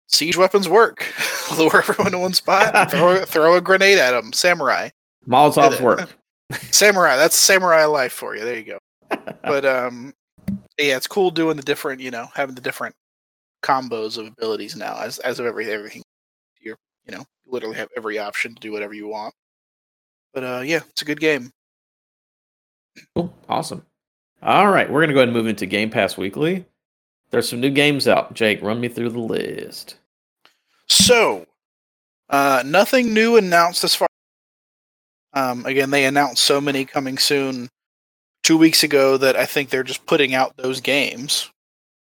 [0.08, 1.06] siege weapons work
[1.58, 4.88] lure everyone to one spot throw, throw a grenade at them samurai
[5.26, 6.16] Molotov's work.
[6.70, 8.78] samurai that's samurai life for you there you go
[9.42, 10.12] but um
[10.78, 12.94] yeah it's cool doing the different you know having the different
[13.62, 16.02] combos of abilities now as as of every everything
[16.58, 16.76] to your
[17.06, 19.34] you know, you literally have every option to do whatever you want.
[20.32, 21.50] But uh, yeah, it's a good game.
[23.14, 23.34] Cool.
[23.48, 23.84] Awesome.
[24.42, 26.66] All right, we're gonna go ahead and move into Game Pass Weekly.
[27.34, 28.32] There's some new games out.
[28.32, 29.96] Jake, run me through the list.
[30.86, 31.46] So,
[32.30, 34.06] uh, nothing new announced as far.
[35.32, 37.68] Um, again, they announced so many coming soon
[38.44, 41.50] two weeks ago that I think they're just putting out those games.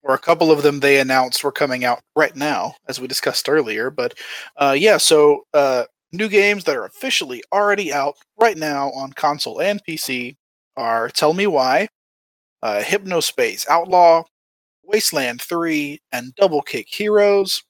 [0.02, 3.48] Or a couple of them they announced were coming out right now, as we discussed
[3.48, 3.88] earlier.
[3.88, 4.14] But
[4.56, 9.60] uh, yeah, so uh, new games that are officially already out right now on console
[9.60, 10.34] and PC
[10.76, 11.86] are Tell Me Why,
[12.64, 14.24] uh, Hypnospace Outlaw,
[14.90, 17.62] Wasteland 3, and Double Kick Heroes.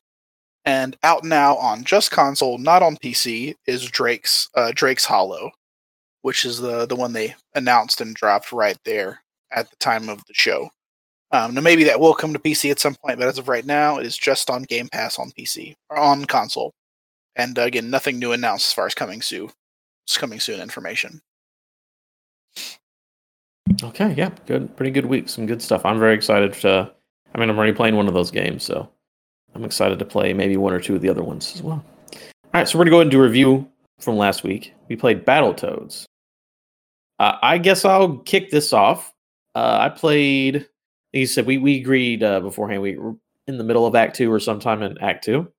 [0.65, 5.51] And out now on just console, not on PC, is Drake's uh, Drake's Hollow,
[6.23, 10.25] which is the the one they announced and dropped right there at the time of
[10.27, 10.69] the show.
[11.33, 13.65] Um, now maybe that will come to PC at some point, but as of right
[13.65, 16.75] now, it is just on Game Pass on PC or on console.
[17.37, 19.51] And uh, again, nothing new announced as far as coming soon.
[20.05, 21.21] It's coming soon information.
[23.83, 25.29] Okay, yeah, good, pretty good week.
[25.29, 25.87] Some good stuff.
[25.87, 26.93] I'm very excited to.
[27.35, 28.89] I mean, I'm already playing one of those games, so
[29.55, 31.85] I'm excited to play maybe one or two of the other ones as well.
[32.13, 32.21] All
[32.55, 33.69] right, so we're gonna go and do a review
[34.01, 34.75] from last week.
[34.89, 36.05] We played Battletoads.
[37.19, 39.13] Uh, I guess I'll kick this off.
[39.55, 40.67] Uh, I played.
[41.13, 42.83] He said we we agreed uh, beforehand.
[42.83, 43.15] We were
[43.47, 45.53] in the middle of Act Two or sometime in Act Two.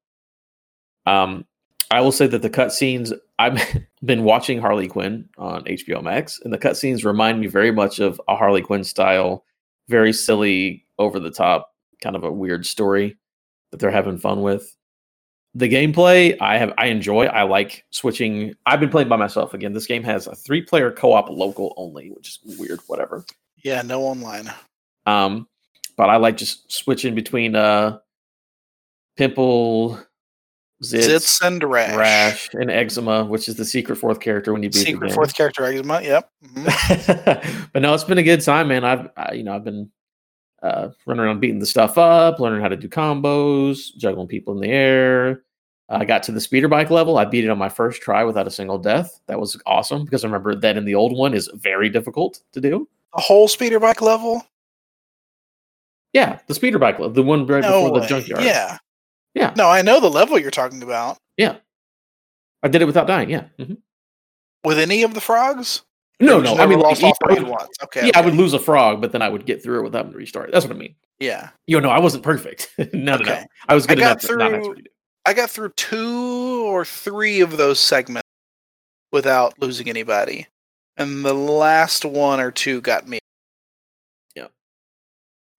[1.06, 1.46] Um,
[1.92, 3.62] I will say that the cutscenes I've
[4.06, 8.20] been watching Harley Quinn on HBO Max, and the cutscenes remind me very much of
[8.28, 9.46] a Harley Quinn style,
[9.88, 11.70] very silly, over the top,
[12.02, 13.18] kind of a weird story
[13.72, 14.76] that they're having fun with.
[15.54, 17.26] The gameplay I have I enjoy.
[17.26, 18.54] I like switching.
[18.66, 19.74] I've been playing by myself again.
[19.74, 22.80] This game has a three player co op local only, which is weird.
[22.88, 23.26] Whatever.
[23.64, 24.52] Yeah, no online.
[25.06, 25.48] Um,
[25.98, 28.00] but I like just switching between uh,
[29.18, 30.00] pimple,
[30.84, 31.96] Zitz, Zitz and Rash.
[31.96, 35.36] rash, and eczema, which is the secret fourth character when you beat the Secret fourth
[35.36, 36.02] character eczema.
[36.02, 36.30] Yep.
[36.46, 37.70] Mhm.
[37.74, 38.84] but no, it's been a good time, man.
[38.86, 39.92] I've I, you know I've been
[40.62, 44.62] uh, running around beating the stuff up, learning how to do combos, juggling people in
[44.62, 45.44] the air.
[45.90, 47.18] I got to the speeder bike level.
[47.18, 49.20] I beat it on my first try without a single death.
[49.28, 52.62] That was awesome because I remember that in the old one is very difficult to
[52.62, 52.88] do.
[53.14, 54.46] A whole speeder bike level.
[56.14, 58.00] Yeah, the speeder bike level, the one right no before way.
[58.02, 58.44] the junkyard.
[58.44, 58.78] Yeah.
[59.34, 59.54] Yeah.
[59.58, 61.18] No, I know the level you're talking about.
[61.38, 61.58] Yeah.
[62.64, 63.30] I did it without dying.
[63.30, 63.46] Yeah.
[63.60, 63.78] Mhm.
[64.64, 65.82] With any of the frogs?
[66.22, 66.56] No, no.
[66.56, 67.76] I mean, like, lost all I three would- once.
[67.84, 68.08] Okay.
[68.08, 70.12] yeah, I would lose a frog, but then I would get through it without having
[70.14, 70.52] to restart.
[70.52, 70.96] That's what I mean.
[71.20, 71.50] Yeah.
[71.68, 72.72] You know, I wasn't perfect.
[72.94, 73.44] no, no, no.
[73.68, 74.86] I was good I got enough to not have to through- redo.
[75.26, 78.28] I got through two or three of those segments
[79.12, 80.48] without losing anybody.
[80.98, 83.20] And the last one or two got me.
[84.36, 84.48] Yeah.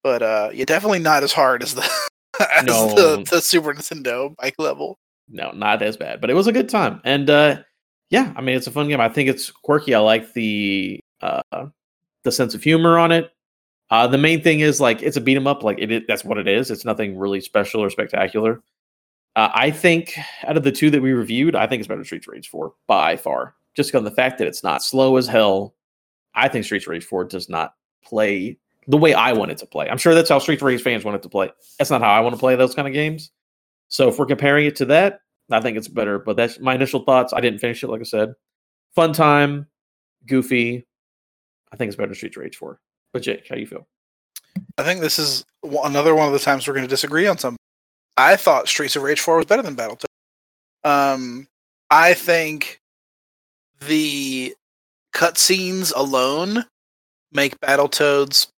[0.02, 1.82] But uh yeah, definitely not as hard as the
[2.56, 2.88] as No.
[2.94, 4.98] the, the Super Nintendo bike level.
[5.28, 7.00] no, not as bad, but it was a good time.
[7.04, 7.62] And uh
[8.12, 9.00] yeah, I mean it's a fun game.
[9.00, 9.94] I think it's quirky.
[9.94, 11.42] I like the uh
[12.22, 13.32] the sense of humor on it.
[13.90, 16.24] Uh the main thing is like it's a beat 'em up, like it, is- that's
[16.24, 16.70] what it is.
[16.70, 18.62] It's nothing really special or spectacular.
[19.34, 22.28] Uh, I think out of the two that we reviewed, I think it's better Streets
[22.28, 23.54] of Rage 4 by far.
[23.74, 25.74] Just of the fact that it's not slow as hell.
[26.34, 27.72] I think Streets of Rage 4 does not
[28.04, 28.58] play
[28.88, 29.88] the way I want it to play.
[29.88, 31.50] I'm sure that's how Streets of Rage fans want it to play.
[31.78, 33.30] That's not how I want to play those kind of games.
[33.88, 35.21] So if we're comparing it to that,
[35.55, 36.18] I think it's better.
[36.18, 37.32] But that's my initial thoughts.
[37.32, 38.34] I didn't finish it, like I said.
[38.94, 39.66] Fun time,
[40.26, 40.86] goofy.
[41.72, 42.78] I think it's better than Streets of Rage 4.
[43.12, 43.86] But Jake, how do you feel?
[44.78, 47.59] I think this is another one of the times we're going to disagree on something.
[48.16, 50.05] I thought Streets of Rage 4 was better than Battletoads.
[50.84, 51.46] Um,
[51.90, 52.80] I think
[53.80, 54.55] the
[55.14, 56.64] cutscenes alone
[57.32, 58.48] make Battletoads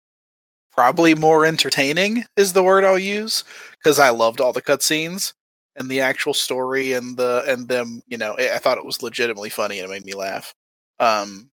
[0.73, 3.45] probably more entertaining, is the word I'll use,
[3.79, 5.33] because I loved all the cutscenes
[5.77, 8.03] and the actual story and the and them.
[8.07, 10.55] You know, I I thought it was legitimately funny and it made me laugh.
[11.01, 11.51] Um,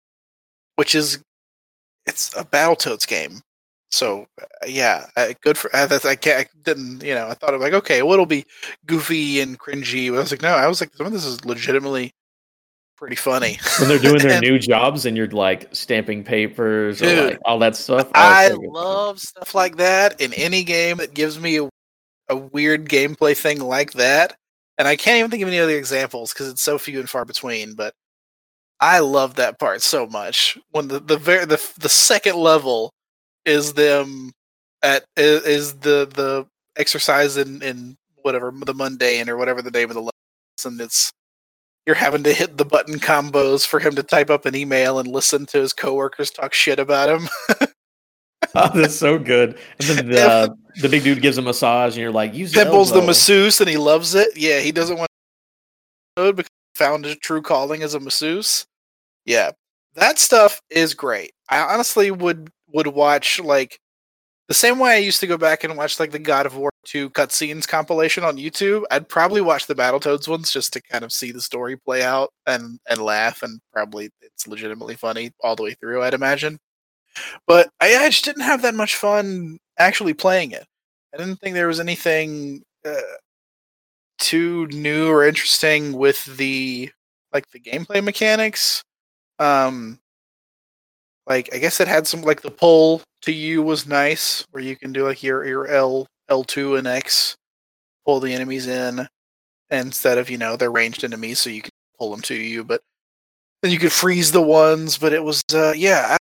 [0.76, 1.24] which is
[2.06, 3.42] it's a Battletoads game.
[3.92, 5.76] So uh, yeah, uh, good for.
[5.76, 6.48] I, I can't.
[6.48, 7.04] I didn't.
[7.04, 8.46] You know, I thought of like, okay, well, it'll be
[8.86, 10.10] goofy and cringy.
[10.10, 12.14] But I was like, no, I was like, some of this is legitimately
[12.96, 13.60] pretty funny.
[13.80, 17.60] When they're doing their And new jobs and you're like stamping papers or like all
[17.60, 18.08] that stuff.
[18.08, 21.70] oh, I love stuff like that in any game that gives me a,
[22.32, 24.36] a weird gameplay thing like that.
[24.78, 27.26] And I can't even think of any other examples because it's so few and far
[27.26, 27.76] between.
[27.76, 27.94] But
[28.80, 30.58] I love that part so much.
[30.72, 32.92] When the the very the the second level
[33.46, 34.32] is them
[34.82, 39.90] at is, is the the exercise in in whatever the mundane or whatever the name
[39.90, 40.12] of the level
[40.58, 41.12] is, and it's
[41.86, 45.08] you're having to hit the button combos for him to type up an email and
[45.08, 47.28] listen to his coworkers talk shit about him.
[48.56, 49.58] Oh, that's so good.
[49.80, 50.48] And then the, uh,
[50.82, 53.70] the big dude gives a massage, and you're like, use the Pimple's the masseuse and
[53.70, 54.30] he loves it.
[54.36, 55.10] Yeah, he doesn't want
[56.18, 58.66] mode because he found a true calling as a masseuse.
[59.26, 59.52] Yeah,
[59.96, 61.32] that stuff is great.
[61.50, 63.80] I honestly would would watch like
[64.48, 66.70] the same way I used to go back and watch like the God of War
[66.86, 68.84] 2 cutscenes compilation on YouTube.
[68.92, 72.32] I'd probably watch the Battletoads ones just to kind of see the story play out
[72.48, 76.04] and and laugh and probably it's legitimately funny all the way through.
[76.04, 76.60] I'd imagine,
[77.48, 80.66] but I, I just didn't have that much fun actually playing it.
[81.14, 82.94] I didn't think there was anything uh,
[84.20, 86.90] too new or interesting with the
[87.34, 88.84] like the gameplay mechanics.
[89.40, 90.00] Um,
[91.28, 94.76] like I guess it had some like the pull to you was nice, where you
[94.76, 97.36] can do like your your L L two and X,
[98.06, 99.08] pull the enemies in
[99.70, 102.64] instead of you know they're ranged enemies, so you can pull them to you.
[102.64, 102.82] But
[103.62, 104.98] then you could freeze the ones.
[104.98, 106.18] But it was uh, yeah,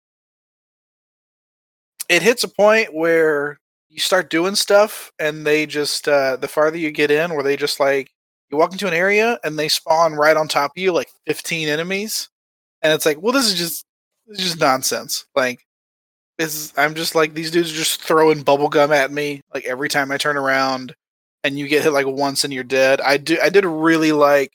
[2.09, 6.77] it hits a point where you start doing stuff and they just uh the farther
[6.79, 8.11] you get in where they just like
[8.51, 11.69] you walk into an area and they spawn right on top of you like 15
[11.69, 12.29] enemies
[12.83, 13.87] and it's like well this is just
[14.27, 15.25] this is just nonsense.
[15.37, 15.61] Like
[16.39, 19.65] this is, i'm just like these dudes are just throwing bubble gum at me like
[19.65, 20.95] every time i turn around
[21.45, 23.01] and you get hit like once and you're dead.
[23.01, 24.53] I do i did really like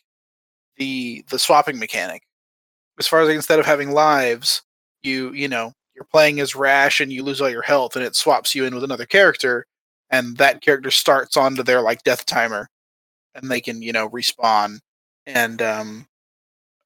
[0.78, 2.24] the the swapping mechanic.
[3.00, 4.62] As far as like instead of having lives
[5.04, 8.16] you you know you're playing as Rash and you lose all your health and it
[8.16, 9.66] swaps you in with another character
[10.10, 12.68] and that character starts onto their like death timer
[13.36, 14.80] and they can, you know, respawn.
[15.28, 16.08] And um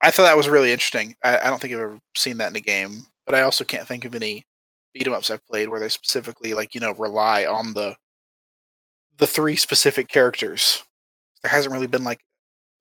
[0.01, 1.15] I thought that was really interesting.
[1.23, 3.87] I, I don't think I've ever seen that in a game, but I also can't
[3.87, 4.45] think of any
[4.93, 7.95] beat 'em ups I've played where they specifically like, you know, rely on the
[9.17, 10.83] the three specific characters.
[11.43, 12.21] There hasn't really been like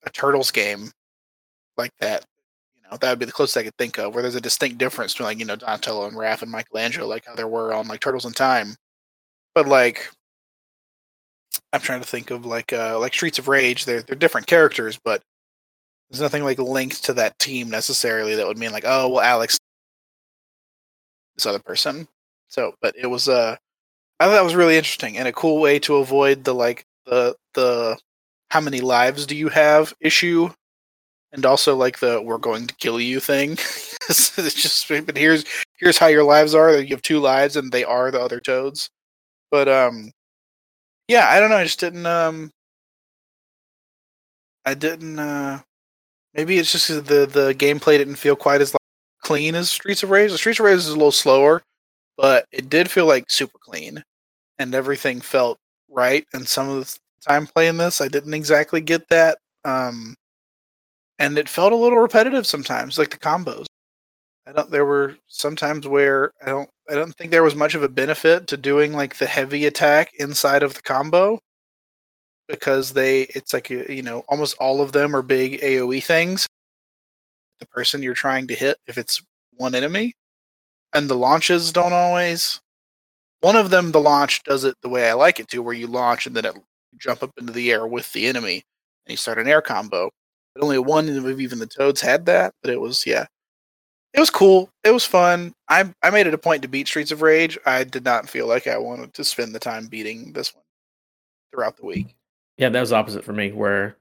[0.05, 0.93] a Turtles game
[1.76, 2.26] like that
[3.01, 5.28] that would be the closest I could think of, where there's a distinct difference between
[5.28, 8.24] like you know Donatello and Raph and Michelangelo, like how there were on like Turtles
[8.24, 8.76] in Time.
[9.55, 10.11] But like,
[11.72, 13.84] I'm trying to think of like uh like Streets of Rage.
[13.84, 15.22] They're they're different characters, but
[16.11, 19.59] there's nothing like linked to that team necessarily that would mean like, oh well, Alex,
[21.36, 22.09] this other person.
[22.49, 23.57] So, but it was uh,
[24.20, 27.34] I thought that was really interesting and a cool way to avoid the like the
[27.55, 27.99] the
[28.51, 30.51] how many lives do you have issue
[31.35, 33.53] and also like the "we're going to kill you" thing.
[34.09, 35.45] it's just, but here's
[35.76, 36.78] here's how your lives are.
[36.78, 38.89] You have two lives, and they are the other toads.
[39.51, 40.11] But um,
[41.09, 41.57] yeah, I don't know.
[41.57, 42.51] I just didn't um,
[44.64, 45.61] I didn't uh,
[46.35, 48.80] maybe it's just the the gameplay didn't feel quite as like,
[49.22, 50.30] clean as Streets of Rage.
[50.30, 51.62] The Streets of Rage is a little slower,
[52.16, 54.03] but it did feel like super clean,
[54.59, 55.59] and everything felt
[55.91, 56.26] right.
[56.32, 59.39] And some of the time playing this, I didn't exactly get that.
[59.64, 60.14] Um,
[61.18, 63.66] and it felt a little repetitive sometimes, like the combos.
[64.46, 64.70] I don't.
[64.70, 66.68] There were sometimes where I don't.
[66.90, 70.12] I don't think there was much of a benefit to doing like the heavy attack
[70.18, 71.38] inside of the combo
[72.48, 73.22] because they.
[73.22, 76.46] It's like you know, almost all of them are big AOE things.
[77.60, 79.22] The person you're trying to hit, if it's
[79.56, 80.14] one enemy,
[80.92, 82.60] and the launches don't always.
[83.40, 85.86] One of them, the launch does it the way I like it to, where you
[85.86, 86.56] launch and then it
[86.98, 88.62] jump up into the air with the enemy,
[89.06, 90.10] and you start an air combo
[90.55, 92.55] but only one of even the Toads had that.
[92.62, 93.26] But it was yeah,
[94.12, 94.70] it was cool.
[94.84, 95.55] It was fun.
[95.68, 97.59] I I made it a point to beat Streets of Rage.
[97.66, 100.64] I did not feel like I wanted to spend the time beating this one
[101.52, 102.14] throughout the week.
[102.57, 103.50] Yeah, that was opposite for me.
[103.52, 103.96] Where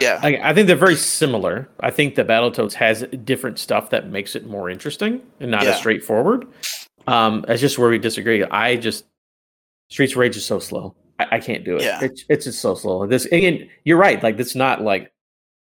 [0.00, 1.68] yeah, I, I, think they're very similar.
[1.80, 5.70] I think that Battletoads has different stuff that makes it more interesting and not yeah.
[5.70, 6.46] as straightforward.
[7.06, 8.44] Um, that's just where we disagree.
[8.44, 9.04] I just
[9.90, 10.94] Streets of Rage is so slow.
[11.18, 11.82] I, I can't do it.
[11.82, 11.98] Yeah.
[12.02, 13.06] It's, it's just so slow.
[13.06, 14.22] This and you're right.
[14.22, 15.11] Like it's not like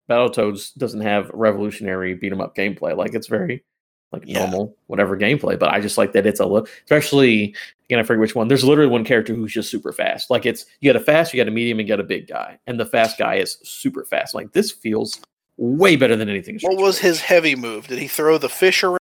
[0.09, 2.95] Battletoads doesn't have revolutionary beat 'em up gameplay.
[2.95, 3.63] Like it's very
[4.11, 4.39] like yeah.
[4.39, 5.57] normal whatever gameplay.
[5.59, 7.55] But I just like that it's a little, especially
[7.85, 8.47] again I forget which one.
[8.47, 10.29] There's literally one character who's just super fast.
[10.29, 12.27] Like it's you got a fast, you got a medium, and you got a big
[12.27, 14.33] guy, and the fast guy is super fast.
[14.33, 15.19] Like this feels
[15.57, 16.59] way better than anything.
[16.61, 17.87] What was his heavy move?
[17.87, 18.99] Did he throw the fish around,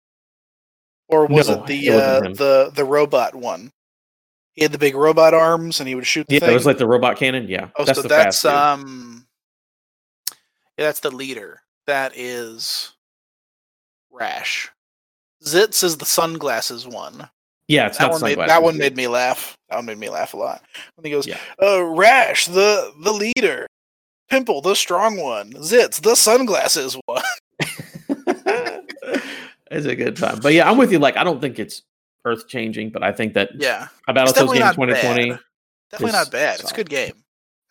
[1.10, 3.72] or was no, it the it uh, the the robot one?
[4.54, 6.28] He had the big robot arms, and he would shoot.
[6.30, 6.52] yeah, thing?
[6.52, 7.48] it was like the robot cannon.
[7.48, 9.23] Yeah, oh, that's so that's um.
[10.84, 11.62] That's the leader.
[11.88, 12.92] That is
[14.12, 14.70] Rash.
[15.46, 17.30] Zitz is the sunglasses one.
[17.70, 18.22] Yeah, it's that one.
[18.22, 19.58] Made, that one made me laugh.
[19.70, 20.62] That one made me laugh a lot.
[20.96, 21.38] When he goes, yeah.
[21.62, 23.66] uh, "Rash, the the leader,
[24.30, 27.24] Pimple, the strong one, Zitz, the sunglasses one."
[29.72, 31.00] it's a good time, but yeah, I'm with you.
[31.00, 31.82] Like, I don't think it's
[32.26, 35.30] earth changing, but I think that yeah, about those games 2020.
[35.30, 35.40] Bad.
[35.92, 36.60] Definitely not bad.
[36.60, 37.23] It's a good game.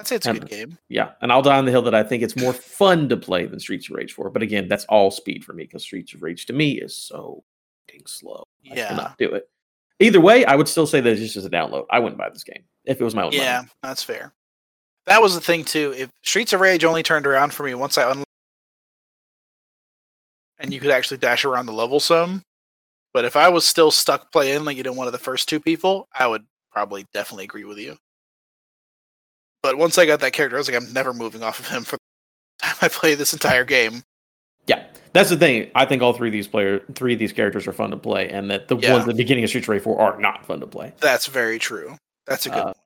[0.03, 0.79] I'd say it's a good game.
[0.89, 3.47] Yeah, and I'll die on the hill that I think it's more fun to play
[3.47, 4.31] than Streets of Rage 4.
[4.31, 7.45] But again, that's all speed for me because Streets of Rage to me is so
[8.07, 8.45] slow.
[8.71, 8.89] I yeah.
[8.89, 9.49] cannot do it.
[10.01, 11.87] Either way, I would still say that just as a download.
[11.91, 13.33] I wouldn't buy this game if it was my own.
[13.33, 13.69] Yeah, money.
[13.83, 14.33] that's fair.
[15.07, 15.95] That was the thing too.
[15.97, 18.27] If Streets of Rage only turned around for me once I unlocked
[20.59, 22.43] and you could actually dash around the level some.
[23.13, 25.61] But if I was still stuck playing like you know one of the first two
[25.61, 27.97] people, I would probably definitely agree with you.
[29.63, 31.85] But once I got that character, I was like, I'm never moving off of him
[31.85, 34.03] for the time I play this entire game.
[34.67, 35.71] Yeah, that's the thing.
[35.75, 38.29] I think all three of these player, three of these characters are fun to play,
[38.29, 38.93] and that the Yeah.
[38.93, 40.93] ones at the beginning of Street Fighter Four are not fun to play.
[41.01, 41.97] That's very true.
[42.27, 42.77] That's a good Uh, point.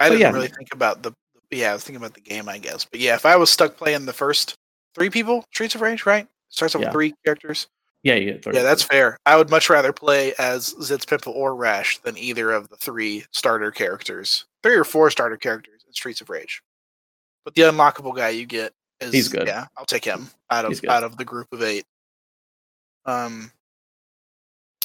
[0.00, 0.32] I didn't yeah.
[0.32, 1.12] really think about the.
[1.50, 2.84] Yeah, I was thinking about the game, I guess.
[2.84, 4.54] But yeah, if I was stuck playing the first
[4.94, 6.26] three people, Streets of Rage, right?
[6.48, 6.88] Starts off Yeah.
[6.88, 7.66] with three characters.
[8.02, 8.54] Yeah, you get three.
[8.54, 9.16] Yeah, that's fair.
[9.26, 13.24] I would much rather play as Zitz Pimple or Rash than either of the three
[13.30, 16.62] starter characters, three or four starter characters Streets of Rage.
[17.44, 19.46] But the unlockable guy you get is He's good.
[19.46, 21.84] Yeah, I'll take him out of out of the group of eight.
[23.04, 23.50] Um,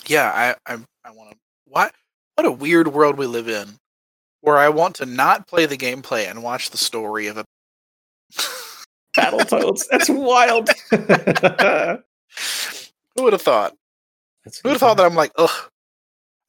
[0.08, 1.38] yeah, I I I want to.
[1.66, 1.93] What
[2.36, 3.78] what a weird world we live in,
[4.41, 7.45] where I want to not play the gameplay and watch the story of a.
[9.16, 9.86] Battletoads.
[9.89, 10.70] That's wild.
[13.16, 13.74] Who would have thought?
[14.45, 15.70] Who would have thought that I'm like, ugh,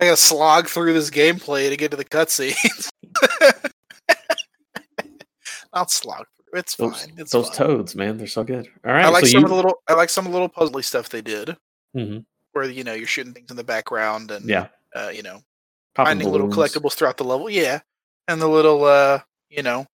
[0.00, 2.88] I gotta slog through this gameplay to get to the cutscenes.
[5.78, 6.58] I'll slog through.
[6.58, 7.14] It's those, fine.
[7.16, 7.56] It's those fine.
[7.56, 8.68] toads, man, they're so good.
[8.84, 9.74] All right, I like so some you, of the little.
[9.88, 11.56] I like some of the little puzzly stuff they did,
[11.96, 12.24] Mhm.
[12.52, 15.42] where you know you're shooting things in the background and yeah, uh, you know
[15.94, 17.48] popping finding little collectibles throughout the level.
[17.48, 17.80] Yeah,
[18.28, 19.20] and the little uh,
[19.50, 19.86] you know,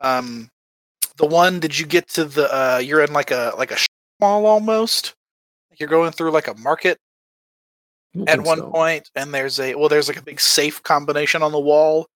[0.00, 0.50] um,
[1.16, 3.76] the one did you get to the uh, you're in like a like a
[4.20, 5.14] mall almost.
[5.70, 6.98] Like you're going through like a market
[8.26, 8.70] at one so.
[8.70, 12.06] point, and there's a well, there's like a big safe combination on the wall,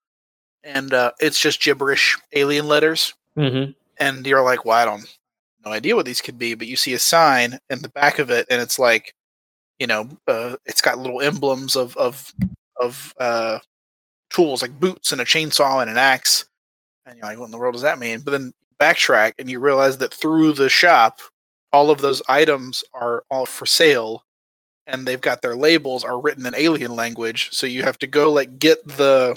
[0.66, 3.74] and uh, it's just gibberish alien letters, Mhm.
[3.98, 5.06] and you're like, "Well, I don't
[5.64, 8.30] no idea what these could be," but you see a sign in the back of
[8.30, 9.14] it, and it's like,
[9.78, 12.32] you know, uh, it's got little emblems of of
[12.80, 13.58] of uh,
[14.30, 16.44] tools like boots and a chainsaw and an axe,
[17.06, 19.60] and you're like, "What in the world does that mean?" But then backtrack, and you
[19.60, 21.20] realize that through the shop,
[21.72, 24.24] all of those items are all for sale
[24.88, 28.32] and they've got their labels are written in alien language so you have to go
[28.32, 29.36] like get the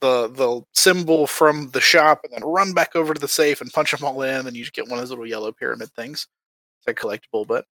[0.00, 3.72] the the symbol from the shop and then run back over to the safe and
[3.72, 6.26] punch them all in and you just get one of those little yellow pyramid things
[6.78, 7.64] it's like collectible but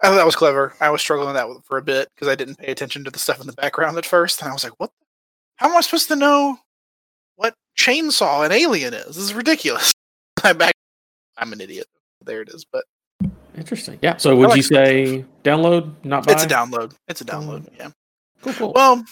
[0.00, 0.72] I thought that was clever.
[0.80, 3.18] I was struggling with that for a bit because I didn't pay attention to the
[3.18, 4.92] stuff in the background at first, and I was like, "What?
[5.56, 6.58] How am I supposed to know
[7.34, 9.16] what chainsaw an alien is?
[9.16, 9.92] This is ridiculous."
[10.44, 10.74] I back.
[11.36, 11.88] I'm an idiot.
[12.24, 12.84] There it is, but
[13.56, 13.98] Interesting.
[14.02, 14.16] Yeah.
[14.16, 16.32] So would like you say download, not buy?
[16.32, 16.94] it's a download.
[17.08, 17.68] It's a download.
[17.78, 17.90] Yeah.
[18.42, 18.72] Cool, cool.
[18.74, 19.04] Well,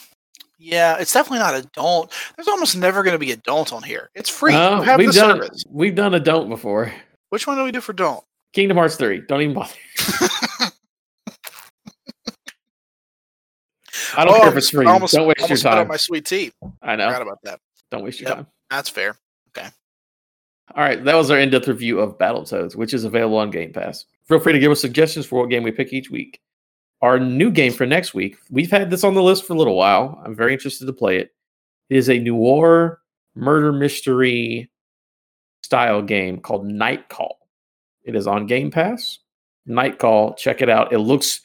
[0.65, 2.11] yeah, it's definitely not a don't.
[2.37, 4.11] There's almost never going to be a don't on here.
[4.15, 4.55] It's free.
[4.55, 5.65] Uh, you have we've the done service.
[5.69, 6.93] we've done a don't before.
[7.31, 8.23] Which one do we do for don't?
[8.53, 9.23] Kingdom Hearts three.
[9.27, 9.73] Don't even bother.
[14.17, 14.87] I don't Oh, care if it's free.
[14.87, 15.89] almost- don't waste your time.
[15.89, 16.53] my sweet tea.
[16.83, 17.23] I Forgot know.
[17.23, 17.61] about that.
[17.91, 18.37] Don't waste your Yep.
[18.39, 18.47] time.
[18.71, 19.17] That's fair.
[19.57, 19.69] Okay.
[20.75, 24.07] All right, that was our in-depth review of Battletoads, which is available on Game Pass.
[24.27, 26.41] Feel free to give us suggestions for what game we pick each week.
[27.03, 29.77] Our new game for next week, we've had this on the list for a little
[29.77, 30.23] while.
[30.25, 31.35] I'm very interested to play it.
[31.91, 33.01] It is a noir
[33.35, 34.71] murder mystery
[35.63, 37.39] style game called Night Call.
[38.05, 39.19] It is on Game Pass.
[39.67, 40.93] Night Call, check it out.
[40.93, 41.41] It looks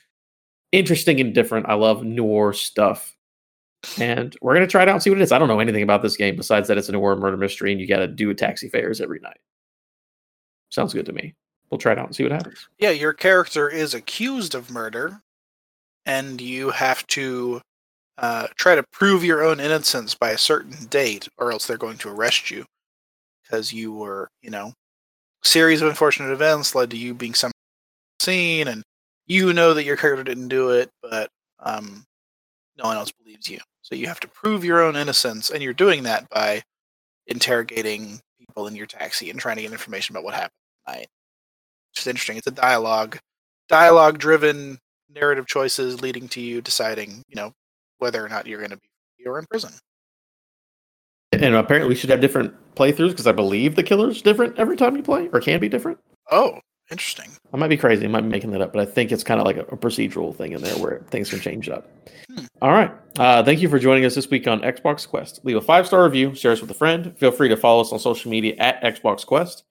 [0.71, 1.67] interesting and different.
[1.67, 3.15] I love noir stuff.
[3.99, 5.31] And we're going to try it out and see what it is.
[5.31, 7.79] I don't know anything about this game besides that it's a noir murder mystery and
[7.79, 9.39] you got to do taxi fares every night.
[10.69, 11.35] Sounds good to me.
[11.69, 12.67] We'll try it out and see what happens.
[12.79, 15.21] Yeah, your character is accused of murder,
[16.07, 17.61] and you have to
[18.17, 21.97] uh, try to prove your own innocence by a certain date, or else they're going
[21.99, 22.65] to arrest you
[23.43, 24.73] because you were, you know,
[25.43, 27.51] series of unfortunate events led to you being some
[28.19, 28.81] seen, and
[29.27, 31.29] you know that your character didn't do it, but
[31.59, 32.03] um,
[32.77, 33.59] no one else believes you.
[33.81, 36.63] So you have to prove your own innocence, and you're doing that by
[37.27, 40.51] interrogating people in your taxi and trying to get information about what happened
[40.85, 41.07] that night.
[41.91, 42.37] It's just interesting.
[42.37, 43.19] It's a dialogue,
[43.67, 44.79] dialogue driven
[45.13, 47.53] narrative choices leading to you deciding, you know,
[47.99, 49.71] whether or not you're going to be free or in prison.
[51.33, 54.95] And apparently, we should have different playthroughs because I believe the killer's different every time
[54.95, 55.99] you play, or can be different.
[56.31, 56.59] Oh,
[56.89, 57.29] interesting.
[57.53, 58.05] I might be crazy.
[58.05, 59.77] I might be making that up, but I think it's kind of like a, a
[59.77, 61.89] procedural thing in there where things can change up.
[62.31, 62.45] Hmm.
[62.61, 62.91] All right.
[63.19, 65.41] Uh, thank you for joining us this week on Xbox Quest.
[65.43, 67.17] Leave a five star review, share us with a friend.
[67.17, 69.63] Feel free to follow us on social media at Xbox Quest.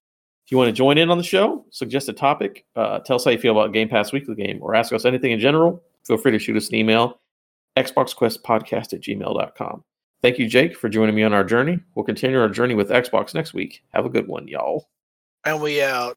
[0.47, 3.25] If you want to join in on the show, suggest a topic, uh, tell us
[3.25, 6.17] how you feel about Game Pass Weekly Game, or ask us anything in general, feel
[6.17, 7.21] free to shoot us an email,
[7.77, 9.83] xboxquestpodcast at gmail.com.
[10.23, 11.81] Thank you, Jake, for joining me on our journey.
[11.97, 13.83] We'll continue our journey with Xbox next week.
[13.93, 14.89] Have a good one, y'all.
[15.45, 16.17] And we out.